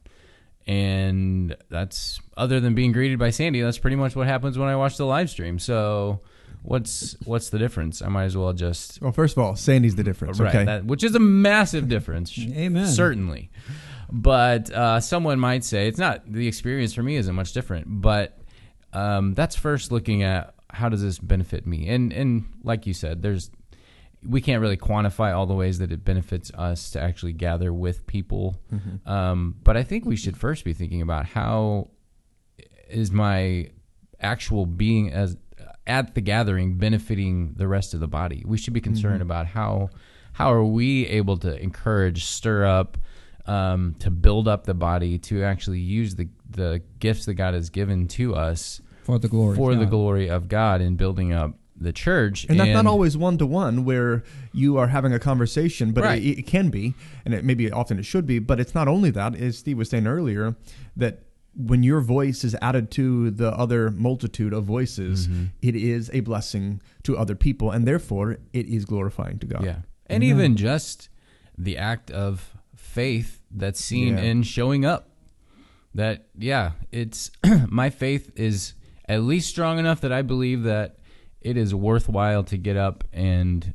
And 0.66 1.56
that's 1.68 2.20
other 2.36 2.60
than 2.60 2.74
being 2.74 2.92
greeted 2.92 3.18
by 3.18 3.30
Sandy. 3.30 3.60
That's 3.60 3.78
pretty 3.78 3.96
much 3.96 4.14
what 4.14 4.28
happens 4.28 4.56
when 4.56 4.68
I 4.68 4.76
watch 4.76 4.96
the 4.96 5.06
live 5.06 5.28
stream. 5.28 5.58
So, 5.58 6.20
what's 6.62 7.16
what's 7.24 7.50
the 7.50 7.58
difference? 7.58 8.02
I 8.02 8.08
might 8.08 8.24
as 8.24 8.36
well 8.36 8.52
just 8.52 9.00
Well, 9.00 9.10
first 9.10 9.36
of 9.36 9.42
all, 9.42 9.56
Sandy's 9.56 9.96
the 9.96 10.04
difference. 10.04 10.38
Right, 10.38 10.54
okay. 10.54 10.64
that, 10.66 10.84
which 10.84 11.02
is 11.02 11.14
a 11.14 11.18
massive 11.18 11.88
difference. 11.88 12.38
Amen. 12.38 12.86
Certainly. 12.86 13.50
But 14.12 14.70
uh, 14.70 15.00
someone 15.00 15.38
might 15.38 15.64
say 15.64 15.88
it's 15.88 15.98
not 15.98 16.30
the 16.30 16.48
experience 16.48 16.94
for 16.94 17.02
me 17.02 17.16
isn't 17.16 17.34
much 17.34 17.52
different. 17.52 17.86
But 17.88 18.38
um, 18.92 19.34
that's 19.34 19.56
first 19.56 19.92
looking 19.92 20.22
at 20.22 20.54
how 20.70 20.88
does 20.88 21.02
this 21.02 21.18
benefit 21.18 21.66
me, 21.66 21.88
and 21.88 22.12
and 22.12 22.44
like 22.62 22.86
you 22.86 22.94
said, 22.94 23.22
there's 23.22 23.50
we 24.26 24.40
can't 24.40 24.60
really 24.60 24.76
quantify 24.76 25.34
all 25.34 25.46
the 25.46 25.54
ways 25.54 25.78
that 25.78 25.90
it 25.90 26.04
benefits 26.04 26.50
us 26.54 26.90
to 26.90 27.00
actually 27.00 27.32
gather 27.32 27.72
with 27.72 28.06
people. 28.06 28.60
Um, 29.06 29.56
but 29.62 29.76
I 29.76 29.82
think 29.82 30.04
we 30.04 30.16
should 30.16 30.36
first 30.36 30.64
be 30.64 30.74
thinking 30.74 31.00
about 31.00 31.24
how 31.26 31.88
is 32.88 33.10
my 33.10 33.70
actual 34.20 34.66
being 34.66 35.10
as 35.12 35.36
at 35.86 36.14
the 36.14 36.20
gathering 36.20 36.76
benefiting 36.76 37.54
the 37.56 37.66
rest 37.66 37.94
of 37.94 38.00
the 38.00 38.08
body. 38.08 38.44
We 38.46 38.58
should 38.58 38.74
be 38.74 38.80
concerned 38.80 39.22
about 39.22 39.46
how 39.46 39.90
how 40.32 40.52
are 40.52 40.64
we 40.64 41.06
able 41.06 41.36
to 41.38 41.60
encourage, 41.60 42.24
stir 42.24 42.64
up, 42.64 42.98
um, 43.50 43.94
to 43.98 44.10
build 44.10 44.46
up 44.48 44.64
the 44.64 44.74
body, 44.74 45.18
to 45.18 45.42
actually 45.44 45.80
use 45.80 46.14
the 46.14 46.28
the 46.50 46.82
gifts 46.98 47.24
that 47.26 47.34
God 47.34 47.54
has 47.54 47.70
given 47.70 48.08
to 48.08 48.34
us 48.34 48.80
for 49.04 49.18
the 49.18 49.28
glory. 49.28 49.56
for 49.56 49.72
of 49.72 49.78
the 49.78 49.84
God. 49.84 49.90
glory 49.90 50.28
of 50.28 50.48
God 50.48 50.80
in 50.80 50.96
building 50.96 51.32
up 51.32 51.52
the 51.80 51.92
church. 51.92 52.44
And 52.48 52.58
that's 52.60 52.74
not 52.74 52.86
always 52.86 53.16
one 53.16 53.38
to 53.38 53.46
one 53.46 53.84
where 53.84 54.22
you 54.52 54.76
are 54.76 54.88
having 54.88 55.12
a 55.14 55.18
conversation, 55.18 55.92
but 55.92 56.04
Right. 56.04 56.22
it, 56.22 56.40
it 56.40 56.46
can 56.46 56.68
be, 56.68 56.94
and 57.24 57.32
it 57.32 57.44
maybe 57.44 57.70
often 57.70 57.98
it 57.98 58.04
should 58.04 58.26
be. 58.26 58.38
But 58.38 58.60
it's 58.60 58.74
not 58.74 58.86
only 58.88 59.10
that, 59.12 59.34
as 59.36 59.58
Steve 59.58 59.78
was 59.78 59.88
saying 59.88 60.06
earlier, 60.06 60.56
that 60.96 61.22
when 61.54 61.82
your 61.82 62.00
voice 62.00 62.44
is 62.44 62.54
added 62.60 62.90
to 62.92 63.30
the 63.30 63.50
other 63.52 63.90
multitude 63.90 64.52
of 64.52 64.64
voices, 64.64 65.26
Mm-hmm. 65.28 65.44
it 65.62 65.74
is 65.76 66.10
a 66.12 66.20
blessing 66.20 66.82
to 67.04 67.16
other 67.16 67.34
people, 67.34 67.70
and 67.70 67.86
therefore 67.86 68.38
it 68.52 68.66
is 68.66 68.84
glorifying 68.84 69.38
to 69.38 69.46
God. 69.46 69.64
Yeah. 69.64 69.76
And 70.06 70.22
even 70.24 70.56
just 70.56 71.08
the 71.56 71.76
act 71.78 72.10
of 72.10 72.56
faith 72.90 73.40
that's 73.50 73.80
seen 73.82 74.16
Yeah. 74.16 74.24
in 74.24 74.42
showing 74.42 74.84
up. 74.84 75.08
That, 75.94 76.26
yeah, 76.38 76.72
it's 76.92 77.30
my 77.68 77.90
faith 77.90 78.30
is 78.36 78.74
at 79.08 79.22
least 79.22 79.48
strong 79.48 79.78
enough 79.78 80.00
that 80.02 80.12
I 80.12 80.22
believe 80.22 80.62
that 80.64 80.98
it 81.40 81.56
is 81.56 81.74
worthwhile 81.74 82.44
to 82.44 82.56
get 82.56 82.76
up 82.76 83.02
and 83.12 83.74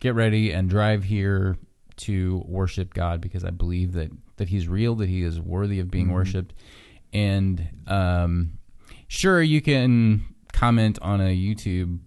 get 0.00 0.14
ready 0.14 0.50
and 0.52 0.68
drive 0.68 1.04
here 1.04 1.56
to 1.96 2.42
worship 2.46 2.92
God 2.92 3.20
because 3.20 3.44
I 3.44 3.50
believe 3.50 3.92
that, 3.92 4.10
that 4.36 4.48
He's 4.48 4.66
real, 4.66 4.96
that 4.96 5.08
He 5.08 5.22
is 5.22 5.40
worthy 5.40 5.78
of 5.78 5.90
being 5.92 6.10
worshiped. 6.10 6.54
And 7.12 7.68
um, 7.86 8.58
sure, 9.06 9.40
you 9.40 9.62
can 9.62 10.24
comment 10.52 10.98
on 11.02 11.20
a 11.20 11.36
YouTube 11.36 12.00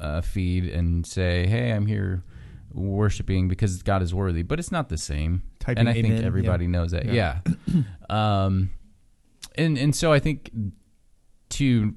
uh, 0.00 0.22
feed 0.22 0.64
and 0.64 1.06
say, 1.06 1.46
"Hey, 1.46 1.70
I'm 1.70 1.86
here 1.86 2.24
worshiping 2.72 3.46
because 3.46 3.80
God 3.84 4.02
is 4.02 4.12
worthy," 4.12 4.42
but 4.42 4.58
it's 4.58 4.72
not 4.72 4.88
the 4.88 4.98
same. 4.98 5.42
Typing 5.68 5.80
and 5.80 5.88
I 5.90 5.92
think 5.92 6.24
everybody 6.24 6.64
yeah. 6.64 6.70
knows 6.70 6.92
that. 6.92 7.04
Yeah. 7.04 7.40
Yeah. 7.66 7.82
um, 8.10 8.70
and 9.54 9.76
and 9.76 9.94
so 9.94 10.14
I 10.14 10.18
think 10.18 10.50
to 11.50 11.94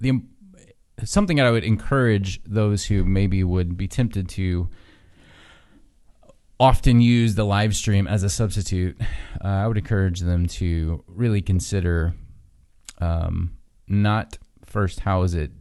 the 0.00 0.20
something 1.04 1.36
that 1.36 1.46
I 1.46 1.52
would 1.52 1.62
encourage 1.62 2.42
those 2.42 2.86
who 2.86 3.04
maybe 3.04 3.44
would 3.44 3.76
be 3.76 3.86
tempted 3.86 4.28
to 4.30 4.68
often 6.58 7.00
use 7.00 7.36
the 7.36 7.44
live 7.44 7.76
stream 7.76 8.08
as 8.08 8.24
a 8.24 8.28
substitute, 8.28 9.00
uh, 9.44 9.46
I 9.46 9.68
would 9.68 9.78
encourage 9.78 10.18
them 10.18 10.46
to 10.46 11.04
really 11.06 11.40
consider 11.40 12.14
um, 12.98 13.52
not 13.86 14.38
first 14.64 15.00
how 15.00 15.22
is 15.22 15.34
it 15.34 15.52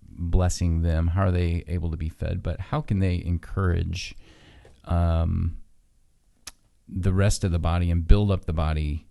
blessing 0.00 0.82
them, 0.82 1.08
how 1.08 1.22
are 1.22 1.32
they 1.32 1.64
able 1.66 1.90
to 1.90 1.96
be 1.96 2.08
fed, 2.08 2.40
but 2.40 2.60
how 2.60 2.80
can 2.80 3.00
they 3.00 3.20
encourage 3.24 4.14
um, 4.84 5.56
the 6.88 7.12
rest 7.12 7.44
of 7.44 7.52
the 7.52 7.58
body 7.58 7.90
and 7.90 8.06
build 8.06 8.30
up 8.30 8.46
the 8.46 8.52
body 8.52 9.06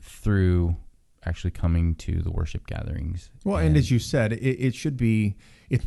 through 0.00 0.76
actually 1.24 1.50
coming 1.50 1.94
to 1.96 2.22
the 2.22 2.30
worship 2.30 2.66
gatherings. 2.66 3.30
Well, 3.44 3.58
and 3.58 3.76
as 3.76 3.90
you 3.90 3.98
said, 3.98 4.32
it, 4.32 4.42
it 4.42 4.74
should 4.74 4.96
be 4.96 5.36
it, 5.68 5.82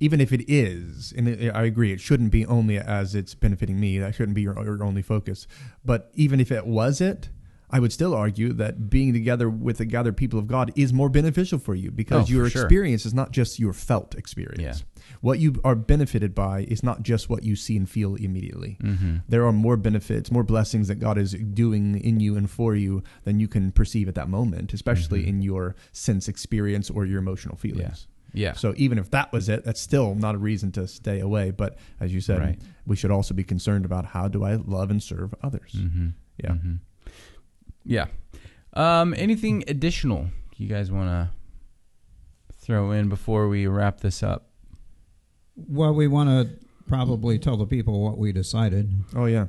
even 0.00 0.20
if 0.20 0.32
it 0.32 0.44
is, 0.48 1.14
and 1.16 1.28
it, 1.28 1.54
I 1.54 1.62
agree, 1.62 1.92
it 1.92 2.00
shouldn't 2.00 2.32
be 2.32 2.44
only 2.44 2.76
as 2.76 3.14
it's 3.14 3.34
benefiting 3.34 3.78
me. 3.78 3.98
That 3.98 4.14
shouldn't 4.14 4.34
be 4.34 4.42
your, 4.42 4.60
your 4.64 4.82
only 4.82 5.02
focus. 5.02 5.46
But 5.84 6.10
even 6.14 6.40
if 6.40 6.50
it 6.50 6.66
was 6.66 7.00
it, 7.00 7.30
I 7.74 7.80
would 7.80 7.92
still 7.92 8.14
argue 8.14 8.52
that 8.54 8.90
being 8.90 9.12
together 9.14 9.48
with 9.48 9.78
the 9.78 9.86
gathered 9.86 10.16
people 10.16 10.38
of 10.38 10.46
God 10.46 10.70
is 10.76 10.92
more 10.92 11.08
beneficial 11.08 11.58
for 11.58 11.74
you 11.74 11.90
because 11.90 12.28
Oh, 12.28 12.32
your 12.32 12.44
for 12.44 12.50
sure. 12.50 12.62
experience 12.64 13.06
is 13.06 13.14
not 13.14 13.32
just 13.32 13.58
your 13.58 13.72
felt 13.72 14.14
experience. 14.14 14.84
What 15.22 15.38
you 15.38 15.60
are 15.64 15.74
benefited 15.74 16.34
by 16.34 16.64
is 16.68 16.82
not 16.82 17.02
just 17.02 17.30
what 17.30 17.44
you 17.44 17.56
see 17.56 17.76
and 17.76 17.88
feel 17.88 18.14
immediately. 18.16 18.76
Mm-hmm. 18.82 19.16
There 19.28 19.46
are 19.46 19.52
more 19.52 19.76
benefits, 19.76 20.30
more 20.30 20.42
blessings 20.44 20.88
that 20.88 20.96
God 20.96 21.16
is 21.16 21.32
doing 21.32 21.98
in 22.00 22.20
you 22.20 22.36
and 22.36 22.48
for 22.50 22.74
you 22.76 23.02
than 23.24 23.40
you 23.40 23.48
can 23.48 23.72
perceive 23.72 24.06
at 24.08 24.14
that 24.16 24.28
moment, 24.28 24.72
especially 24.74 25.26
in 25.26 25.40
your 25.42 25.74
sense 25.92 26.28
experience 26.28 26.90
or 26.90 27.06
your 27.06 27.18
emotional 27.20 27.56
feelings. 27.56 28.06
yeah. 28.34 28.52
So 28.54 28.74
even 28.76 28.98
if 28.98 29.10
that 29.10 29.32
was 29.32 29.48
it, 29.48 29.64
that's 29.64 29.80
still 29.80 30.14
not 30.14 30.34
a 30.34 30.38
reason 30.38 30.72
to 30.72 30.86
stay 30.88 31.20
away. 31.20 31.50
But 31.50 31.78
as 32.00 32.12
you 32.14 32.20
said, 32.20 32.38
Right. 32.40 32.58
we 32.86 32.96
should 32.96 33.10
also 33.10 33.32
be 33.34 33.44
concerned 33.44 33.84
about 33.84 34.04
how 34.06 34.28
do 34.28 34.44
I 34.44 34.54
love 34.56 34.90
and 34.90 35.02
serve 35.02 35.34
others. 35.42 35.72
Mm-hmm. 35.76 36.08
Yeah. 36.42 36.56
Yeah. 37.84 38.06
Um, 38.74 39.14
anything 39.16 39.64
additional 39.68 40.28
you 40.56 40.68
guys 40.68 40.90
want 40.90 41.08
to 41.08 41.30
throw 42.56 42.92
in 42.92 43.08
before 43.08 43.48
we 43.48 43.66
wrap 43.66 44.00
this 44.00 44.22
up? 44.22 44.50
Well, 45.56 45.92
we 45.92 46.08
want 46.08 46.28
to 46.30 46.66
probably 46.86 47.38
tell 47.38 47.56
the 47.56 47.66
people 47.66 48.02
what 48.02 48.18
we 48.18 48.32
decided. 48.32 48.90
Oh 49.14 49.26
yeah. 49.26 49.46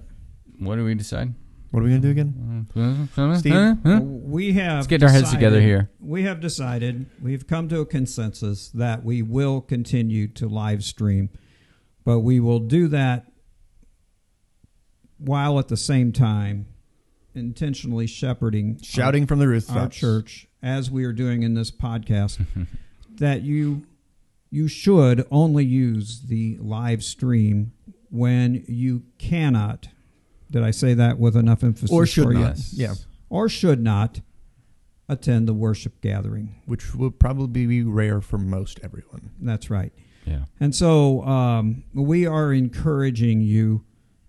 What 0.59 0.75
do 0.75 0.85
we 0.85 0.95
decide? 0.95 1.33
What 1.71 1.79
are 1.81 1.83
we 1.83 1.89
gonna 1.89 2.01
do 2.01 2.11
again? 2.11 2.67
Steve? 3.37 3.53
Huh? 3.53 3.75
Huh? 3.83 3.99
We 4.01 4.53
have 4.53 4.77
Let's 4.77 4.87
get 4.87 5.03
our 5.03 5.09
heads 5.09 5.31
together 5.31 5.59
here. 5.59 5.89
We 5.99 6.23
have 6.23 6.39
decided, 6.39 7.07
we've 7.21 7.47
come 7.47 7.67
to 7.69 7.79
a 7.79 7.85
consensus 7.85 8.69
that 8.69 9.03
we 9.03 9.23
will 9.23 9.59
continue 9.59 10.27
to 10.29 10.47
live 10.47 10.83
stream, 10.83 11.29
but 12.05 12.19
we 12.19 12.39
will 12.39 12.59
do 12.59 12.87
that 12.89 13.31
while 15.17 15.57
at 15.57 15.67
the 15.67 15.77
same 15.77 16.11
time 16.11 16.67
intentionally 17.35 18.07
shepherding 18.07 18.77
our- 18.79 18.83
Shouting 18.83 19.25
from 19.27 19.39
the 19.39 19.65
our 19.69 19.87
church 19.89 20.47
as 20.61 20.89
we 20.91 21.03
are 21.05 21.13
doing 21.13 21.43
in 21.43 21.53
this 21.53 21.71
podcast 21.71 22.45
that 23.15 23.41
you 23.41 23.83
you 24.49 24.67
should 24.67 25.25
only 25.31 25.65
use 25.65 26.21
the 26.27 26.57
live 26.59 27.03
stream 27.03 27.71
when 28.09 28.63
you 28.67 29.03
cannot 29.17 29.87
did 30.51 30.61
I 30.63 30.69
say 30.71 30.93
that 30.93 31.17
with 31.17 31.35
enough 31.35 31.63
emphasis 31.63 31.91
Or 31.91 32.05
should 32.05 32.25
for 32.25 32.33
you? 32.33 32.39
not. 32.39 32.57
Yeah. 32.71 32.93
or 33.29 33.49
should 33.49 33.81
not 33.81 34.21
attend 35.09 35.47
the 35.47 35.53
worship 35.53 35.99
gathering 36.01 36.61
Which 36.65 36.93
will 36.95 37.09
probably 37.11 37.65
be 37.65 37.83
rare 37.83 38.21
for 38.21 38.37
most 38.37 38.79
everyone. 38.83 39.31
that's 39.41 39.69
right 39.71 39.91
Yeah. 40.25 40.45
and 40.59 40.73
so 40.75 41.23
um, 41.23 41.83
we 41.93 42.25
are 42.27 42.53
encouraging 42.53 43.41
you 43.41 43.83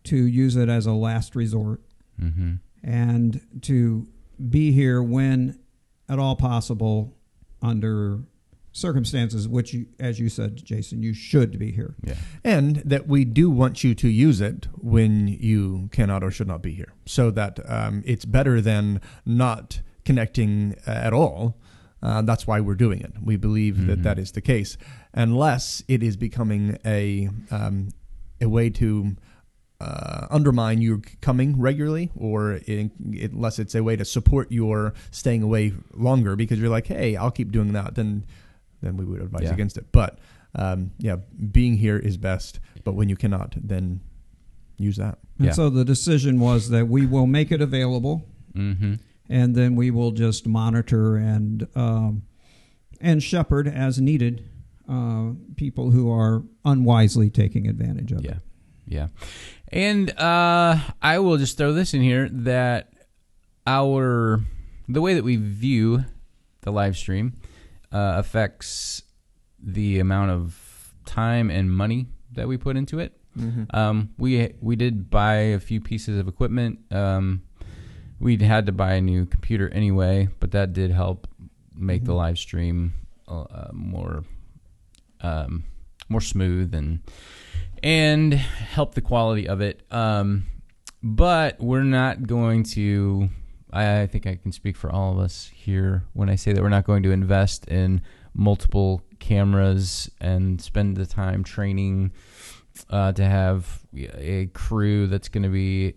to 0.04 0.16
use 0.16 0.56
it 0.56 0.68
as 0.68 0.86
a 0.86 0.92
last 0.92 1.36
resort 1.36 1.80
Mm-hmm. 2.20 2.54
And 2.84 3.40
to 3.62 4.06
be 4.50 4.72
here 4.72 5.02
when 5.02 5.58
at 6.08 6.18
all 6.18 6.36
possible 6.36 7.16
under 7.62 8.20
circumstances 8.72 9.48
which 9.48 9.72
you, 9.72 9.86
as 10.00 10.18
you 10.18 10.28
said 10.28 10.56
jason 10.64 11.02
you 11.02 11.14
should 11.14 11.58
be 11.58 11.70
here. 11.70 11.94
Yeah. 12.02 12.14
and 12.42 12.76
that 12.84 13.06
we 13.06 13.24
do 13.24 13.48
want 13.48 13.82
you 13.84 13.94
to 13.94 14.08
use 14.08 14.40
it 14.40 14.66
when 14.74 15.28
you 15.28 15.88
cannot 15.92 16.22
or 16.22 16.30
should 16.30 16.48
not 16.48 16.60
be 16.62 16.74
here 16.74 16.92
so 17.06 17.30
that 17.30 17.58
um, 17.66 18.02
it's 18.04 18.24
better 18.24 18.60
than 18.60 19.00
not 19.24 19.80
connecting 20.04 20.76
uh, 20.86 20.90
at 20.90 21.12
all. 21.12 21.56
Uh, 22.02 22.20
that's 22.20 22.46
why 22.46 22.60
we're 22.60 22.74
doing 22.74 23.00
it. 23.00 23.12
We 23.22 23.36
believe 23.36 23.86
that 23.86 24.02
that 24.02 24.18
is 24.18 24.32
the 24.32 24.42
case 24.42 24.76
unless 25.14 25.82
it 25.88 26.02
is 26.02 26.16
becoming 26.18 26.78
a 26.84 27.30
um, 27.50 27.88
a 28.40 28.48
way 28.48 28.68
to 28.68 29.16
uh, 29.84 30.26
undermine 30.30 30.80
your 30.80 31.00
coming 31.20 31.60
regularly, 31.60 32.10
or 32.16 32.54
in, 32.66 32.90
unless 33.32 33.58
it's 33.58 33.74
a 33.74 33.82
way 33.82 33.96
to 33.96 34.04
support 34.04 34.50
your 34.50 34.94
staying 35.10 35.42
away 35.42 35.72
longer 35.92 36.36
because 36.36 36.58
you're 36.58 36.70
like, 36.78 36.86
hey, 36.86 37.16
I'll 37.16 37.30
keep 37.30 37.50
doing 37.52 37.72
that, 37.74 37.94
then 37.94 38.24
then 38.82 38.96
we 38.96 39.04
would 39.04 39.20
advise 39.22 39.44
Yeah. 39.44 39.52
against 39.54 39.76
it. 39.78 39.86
But 39.92 40.18
um, 40.54 40.90
yeah, 40.98 41.16
being 41.50 41.76
here 41.76 41.98
is 41.98 42.16
best. 42.16 42.60
But 42.84 42.94
when 42.94 43.08
you 43.08 43.16
cannot, 43.16 43.54
then 43.62 44.00
use 44.78 44.96
that. 44.96 45.18
and 45.38 45.46
Yeah. 45.46 45.52
so 45.52 45.70
the 45.70 45.84
decision 45.84 46.38
was 46.40 46.68
that 46.70 46.86
we 46.88 47.06
will 47.06 47.26
make 47.26 47.50
it 47.52 47.60
available 47.60 48.24
Mm-hmm. 48.54 48.94
and 49.28 49.54
then 49.56 49.74
we 49.76 49.90
will 49.90 50.12
just 50.12 50.46
monitor 50.46 51.16
and 51.16 51.66
um, 51.74 52.22
and 53.00 53.20
shepherd 53.22 53.66
as 53.66 54.00
needed 54.00 54.44
uh, 54.88 55.30
people 55.56 55.90
who 55.90 56.10
are 56.10 56.44
unwisely 56.64 57.30
taking 57.30 57.66
advantage 57.66 58.12
of 58.12 58.24
Yeah. 58.24 58.32
it 58.32 58.38
Yeah. 58.86 59.08
And 59.68 60.10
uh, 60.18 60.78
I 61.02 61.18
will 61.18 61.36
just 61.36 61.56
throw 61.56 61.72
this 61.72 61.94
in 61.94 62.02
here 62.02 62.28
that 62.30 62.92
our 63.66 64.40
the 64.88 65.00
way 65.00 65.14
that 65.14 65.24
we 65.24 65.36
view 65.36 66.04
the 66.60 66.70
live 66.70 66.96
stream 66.96 67.38
uh, 67.92 68.14
affects 68.16 69.02
the 69.58 69.98
amount 69.98 70.30
of 70.30 70.94
time 71.06 71.50
and 71.50 71.72
money 71.72 72.06
that 72.32 72.46
we 72.48 72.56
put 72.56 72.76
into 72.76 72.98
it. 72.98 73.16
Um, 73.70 74.10
we 74.18 74.54
we 74.60 74.76
did 74.76 75.10
buy 75.10 75.34
a 75.34 75.58
few 75.58 75.80
pieces 75.80 76.18
of 76.18 76.28
equipment. 76.28 76.80
Um, 76.92 77.42
we 78.20 78.36
had 78.36 78.66
to 78.66 78.72
buy 78.72 78.94
a 78.94 79.00
new 79.00 79.26
computer 79.26 79.68
anyway, 79.70 80.28
but 80.38 80.52
that 80.52 80.72
did 80.72 80.90
help 80.92 81.26
make 81.74 82.04
the 82.04 82.14
live 82.14 82.38
stream 82.38 82.94
uh, 83.26 83.68
more 83.72 84.24
um, 85.20 85.64
more 86.08 86.20
smooth 86.20 86.74
and 86.74 87.00
and 87.84 88.32
help 88.32 88.94
the 88.94 89.02
quality 89.02 89.46
of 89.46 89.60
it. 89.60 89.82
Um, 89.92 90.46
but 91.02 91.60
we're 91.60 91.82
not 91.82 92.26
going 92.26 92.64
to. 92.64 93.28
I, 93.70 94.06
think 94.06 94.26
I 94.26 94.36
can 94.36 94.52
speak 94.52 94.76
for 94.76 94.90
all 94.90 95.12
of 95.12 95.18
us 95.18 95.50
here 95.52 96.04
when 96.12 96.30
I 96.30 96.36
say 96.36 96.52
that 96.52 96.62
we're 96.62 96.68
not 96.68 96.84
going 96.84 97.02
to 97.02 97.10
invest 97.10 97.66
in 97.66 98.02
multiple 98.32 99.02
cameras 99.18 100.08
and 100.20 100.60
spend 100.60 100.96
the 100.96 101.06
time 101.06 101.42
training 101.42 102.12
uh, 102.88 103.12
to 103.12 103.24
have 103.24 103.80
a 103.94 104.46
crew 104.54 105.08
that's 105.08 105.28
going 105.28 105.42
to 105.42 105.48
be 105.48 105.94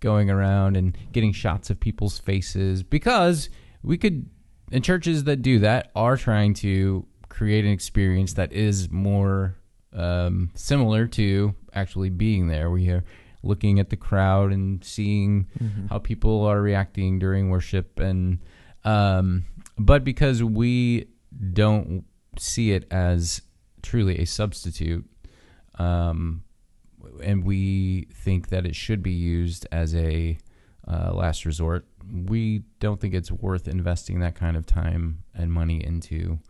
going 0.00 0.28
around 0.28 0.76
and 0.76 0.96
getting 1.12 1.32
shots 1.32 1.70
of 1.70 1.78
people's 1.78 2.18
faces 2.18 2.82
because 2.82 3.48
we 3.82 3.96
could 3.96 4.28
and 4.72 4.82
churches 4.82 5.24
that 5.24 5.42
do 5.42 5.60
that 5.60 5.92
are 5.94 6.16
trying 6.16 6.54
to 6.54 7.06
create 7.28 7.64
an 7.64 7.70
experience 7.70 8.32
that 8.34 8.52
is 8.52 8.90
more 8.90 9.59
um, 9.92 10.50
similar 10.54 11.06
to 11.08 11.54
actually 11.74 12.10
being 12.10 12.48
there. 12.48 12.70
We 12.70 12.88
are 12.90 13.04
looking 13.42 13.80
at 13.80 13.90
the 13.90 13.96
crowd 13.96 14.52
and 14.52 14.84
seeing 14.84 15.46
how 15.88 15.98
people 15.98 16.44
are 16.44 16.60
reacting 16.60 17.18
during 17.18 17.50
worship, 17.50 17.98
and 17.98 18.38
um, 18.84 19.44
but 19.78 20.04
because 20.04 20.42
we 20.42 21.08
don't 21.52 22.04
see 22.38 22.72
it 22.72 22.86
as 22.90 23.42
truly 23.82 24.18
a 24.18 24.26
substitute, 24.26 25.08
um, 25.78 26.42
and 27.22 27.44
we 27.44 28.08
think 28.14 28.48
that 28.48 28.66
it 28.66 28.76
should 28.76 29.02
be 29.02 29.12
used 29.12 29.66
as 29.72 29.94
a 29.94 30.38
uh, 30.86 31.12
last 31.12 31.44
resort. 31.44 31.86
We 32.12 32.62
don't 32.78 33.00
think 33.00 33.14
it's 33.14 33.30
worth 33.30 33.68
investing 33.68 34.20
that 34.20 34.34
kind 34.34 34.56
of 34.56 34.66
time 34.66 35.22
and 35.34 35.52
money 35.52 35.84
into 35.84 36.40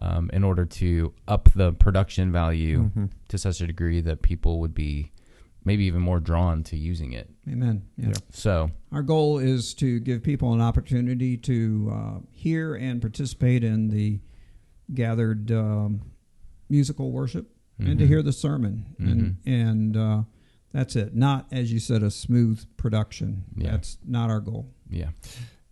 um, 0.00 0.30
in 0.32 0.42
order 0.44 0.64
to 0.64 1.12
up 1.28 1.48
the 1.54 1.72
production 1.72 2.32
value 2.32 2.90
to 3.28 3.38
such 3.38 3.60
a 3.60 3.66
degree 3.66 4.00
that 4.00 4.22
people 4.22 4.60
would 4.60 4.74
be 4.74 5.12
maybe 5.64 5.84
even 5.84 6.00
more 6.02 6.18
drawn 6.18 6.64
to 6.64 6.76
using 6.76 7.12
it. 7.12 7.30
Amen. 7.48 7.82
Yeah. 7.96 8.08
Yeah. 8.08 8.12
So, 8.30 8.70
Our 8.90 9.02
goal 9.02 9.38
is 9.38 9.74
to 9.74 10.00
give 10.00 10.22
people 10.22 10.52
an 10.52 10.60
opportunity 10.60 11.36
to 11.36 11.92
uh, 11.94 12.18
hear 12.32 12.74
and 12.74 13.00
participate 13.00 13.62
in 13.62 13.88
the 13.88 14.18
gathered 14.92 15.52
um, 15.52 16.02
musical 16.68 17.12
worship 17.12 17.48
and 17.78 17.98
to 17.98 18.04
Mhm. 18.04 18.08
hear 18.08 18.22
the 18.22 18.32
sermon. 18.32 18.86
And, 18.98 19.36
and 19.46 19.96
uh, 19.96 20.22
that's 20.72 20.94
it. 20.96 21.14
Not, 21.14 21.46
as 21.52 21.72
you 21.72 21.78
said, 21.80 22.02
a 22.02 22.10
smooth 22.10 22.64
production. 22.76 23.44
Yeah. 23.56 23.72
That's 23.72 23.98
not 24.06 24.30
our 24.30 24.40
goal. 24.40 24.68
yeah. 24.90 25.10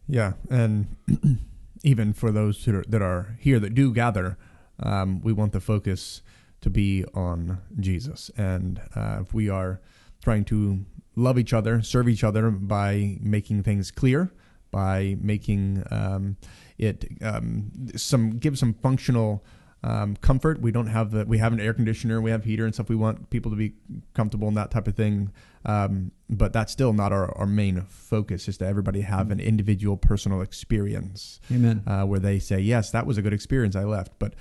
Yeah, 0.06 0.32
and 0.50 0.86
even 1.82 2.12
for 2.12 2.30
those 2.30 2.64
that 2.64 2.74
are, 2.74 2.84
that 2.88 3.02
are 3.02 3.36
here 3.38 3.58
that 3.60 3.74
do 3.74 3.92
gather, 3.92 4.36
um, 4.80 5.20
we 5.22 5.32
want 5.32 5.52
the 5.52 5.60
focus 5.60 6.22
to 6.60 6.70
be 6.70 7.04
on 7.14 7.58
Jesus, 7.78 8.30
and 8.36 8.80
uh, 8.94 9.18
if 9.22 9.32
we 9.32 9.48
are 9.48 9.80
trying 10.22 10.44
to 10.44 10.84
love 11.16 11.38
each 11.38 11.52
other, 11.52 11.82
serve 11.82 12.08
each 12.08 12.24
other 12.24 12.50
by 12.50 13.16
making 13.20 13.62
things 13.62 13.90
clear, 13.90 14.32
by 14.70 15.16
making 15.20 15.82
um, 15.90 16.36
it 16.78 17.06
um, 17.22 17.70
some 17.96 18.38
give 18.38 18.58
some 18.58 18.74
functional 18.74 19.44
um, 19.82 20.16
comfort. 20.16 20.60
We 20.60 20.72
don't 20.72 20.88
have 20.88 21.10
the 21.10 21.24
we 21.24 21.38
have 21.38 21.52
an 21.52 21.60
air 21.60 21.72
conditioner, 21.72 22.20
we 22.20 22.30
have 22.30 22.44
heater 22.44 22.64
and 22.64 22.74
stuff. 22.74 22.88
We 22.88 22.96
want 22.96 23.30
people 23.30 23.50
to 23.50 23.56
be 23.56 23.74
comfortable 24.14 24.48
and 24.48 24.56
that 24.56 24.70
type 24.70 24.86
of 24.86 24.94
thing. 24.94 25.32
Um, 25.64 26.12
but 26.28 26.52
that's 26.52 26.72
still 26.72 26.92
not 26.92 27.12
our, 27.12 27.36
our 27.36 27.46
main 27.46 27.82
focus. 27.82 28.48
Is 28.48 28.58
to 28.58 28.66
everybody 28.66 29.00
have 29.02 29.30
an 29.30 29.40
individual 29.40 29.96
personal 29.96 30.42
experience 30.42 31.40
Amen. 31.50 31.82
uh, 31.86 32.04
where 32.04 32.20
they 32.20 32.38
say, 32.38 32.60
"Yes, 32.60 32.90
that 32.90 33.06
was 33.06 33.18
a 33.18 33.22
good 33.22 33.32
experience. 33.32 33.76
I 33.76 33.84
left." 33.84 34.18
But 34.18 34.34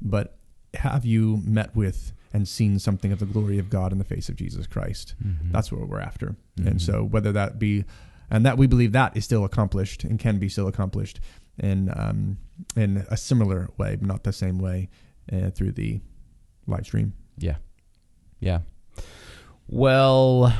but 0.00 0.36
have 0.74 1.04
you 1.04 1.42
met 1.44 1.74
with 1.74 2.12
and 2.32 2.48
seen 2.48 2.78
something 2.78 3.12
of 3.12 3.20
the 3.20 3.26
glory 3.26 3.58
of 3.58 3.70
God 3.70 3.92
in 3.92 3.98
the 3.98 4.04
face 4.04 4.28
of 4.28 4.36
Jesus 4.36 4.66
Christ? 4.66 5.14
Mm-hmm. 5.24 5.52
That's 5.52 5.70
what 5.70 5.88
we're 5.88 6.00
after. 6.00 6.36
And 6.56 6.82
so 6.82 7.02
whether 7.04 7.32
that 7.32 7.58
be 7.58 7.84
and 8.30 8.44
that 8.46 8.58
we 8.58 8.66
believe 8.66 8.92
that 8.92 9.16
is 9.16 9.24
still 9.24 9.44
accomplished 9.44 10.02
and 10.04 10.18
can 10.18 10.38
be 10.38 10.48
still 10.48 10.66
accomplished 10.66 11.20
and 11.58 11.92
um, 11.94 12.38
in 12.76 13.04
a 13.08 13.16
similar 13.16 13.68
way, 13.76 13.96
but 13.96 14.06
not 14.06 14.22
the 14.24 14.32
same 14.32 14.58
way 14.58 14.88
uh, 15.32 15.50
through 15.50 15.72
the 15.72 16.00
live 16.66 16.86
stream. 16.86 17.14
Yeah. 17.38 17.56
Yeah. 18.40 18.60
Well, 19.68 20.52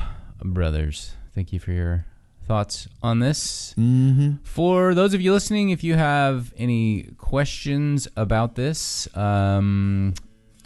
brothers, 0.42 1.12
thank 1.34 1.52
you 1.52 1.58
for 1.58 1.72
your 1.72 2.06
thoughts 2.46 2.88
on 3.02 3.18
this. 3.20 3.74
Mm-hmm. 3.78 4.32
For 4.42 4.94
those 4.94 5.12
of 5.14 5.20
you 5.20 5.32
listening, 5.32 5.70
if 5.70 5.82
you 5.84 5.94
have 5.94 6.52
any 6.56 7.10
questions 7.18 8.08
about 8.16 8.54
this, 8.54 9.08
um, 9.16 10.14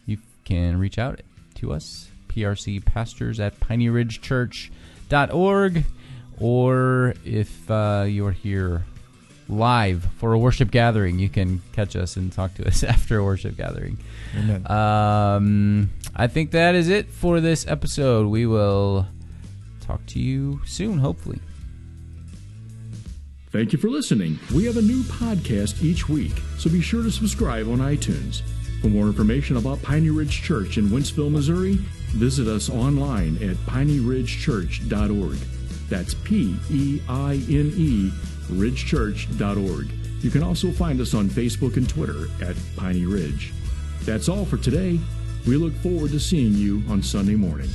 you 0.06 0.18
can 0.44 0.78
reach 0.78 0.98
out 0.98 1.20
to 1.56 1.72
us, 1.72 2.08
PRC 2.28 2.84
pastors 2.84 3.40
at 3.40 3.58
pineyridgechurch.org, 3.60 5.84
or 6.40 7.14
if 7.24 7.70
uh, 7.70 8.04
you're 8.08 8.32
here 8.32 8.84
live 9.48 10.06
for 10.18 10.32
a 10.32 10.38
worship 10.38 10.70
gathering, 10.70 11.18
you 11.18 11.28
can 11.28 11.62
catch 11.72 11.96
us 11.96 12.16
and 12.16 12.32
talk 12.32 12.54
to 12.54 12.66
us 12.66 12.82
after 12.94 13.18
a 13.18 13.24
worship 13.24 13.56
gathering. 13.56 13.98
Amen. 14.37 14.70
Um, 14.70 15.90
I 16.14 16.26
think 16.26 16.50
that 16.52 16.74
is 16.74 16.88
it 16.88 17.11
for 17.11 17.40
this 17.40 17.66
episode. 17.66 18.28
We 18.28 18.46
will 18.46 19.06
talk 19.80 20.04
to 20.06 20.20
you 20.20 20.61
soon, 20.66 20.98
hopefully. 20.98 21.40
Thank 23.50 23.72
you 23.72 23.78
for 23.78 23.88
listening. 23.88 24.38
We 24.54 24.66
have 24.66 24.76
a 24.76 24.82
new 24.82 25.02
podcast 25.04 25.82
each 25.82 26.06
week, 26.08 26.42
so 26.58 26.68
be 26.68 26.82
sure 26.82 27.02
to 27.02 27.11
subscribe 27.11 27.66
on 27.68 27.78
iTunes. 27.78 28.42
For 28.82 28.88
more 28.88 29.06
information 29.06 29.56
about 29.56 29.82
Piney 29.82 30.11
Ridge 30.11 30.42
Church 30.42 30.76
in 30.76 30.88
Wentzville, 30.88 31.30
Missouri, 31.32 31.74
visit 32.12 32.46
us 32.46 32.68
online 32.68 33.37
at 33.37 33.56
pineyridgechurch.org. 33.66 35.37
That's 35.88 36.14
P 36.14 36.56
E 36.70 37.00
I 37.08 37.32
N 37.48 37.72
E, 37.74 38.12
ridgechurch.org. 38.50 39.92
You 40.20 40.30
can 40.30 40.42
also 40.42 40.70
find 40.70 41.00
us 41.00 41.14
on 41.14 41.28
Facebook 41.28 41.76
and 41.76 41.88
Twitter 41.88 42.26
at 42.42 42.56
Piney 42.76 43.06
Ridge. 43.06 43.52
That's 44.02 44.28
all 44.28 44.44
for 44.44 44.56
today. 44.56 44.98
We 45.46 45.56
look 45.56 45.74
forward 45.74 46.11
to 46.11 46.20
seeing 46.20 46.54
you 46.54 46.82
on 46.88 47.02
Sunday 47.02 47.37
morning. 47.37 47.70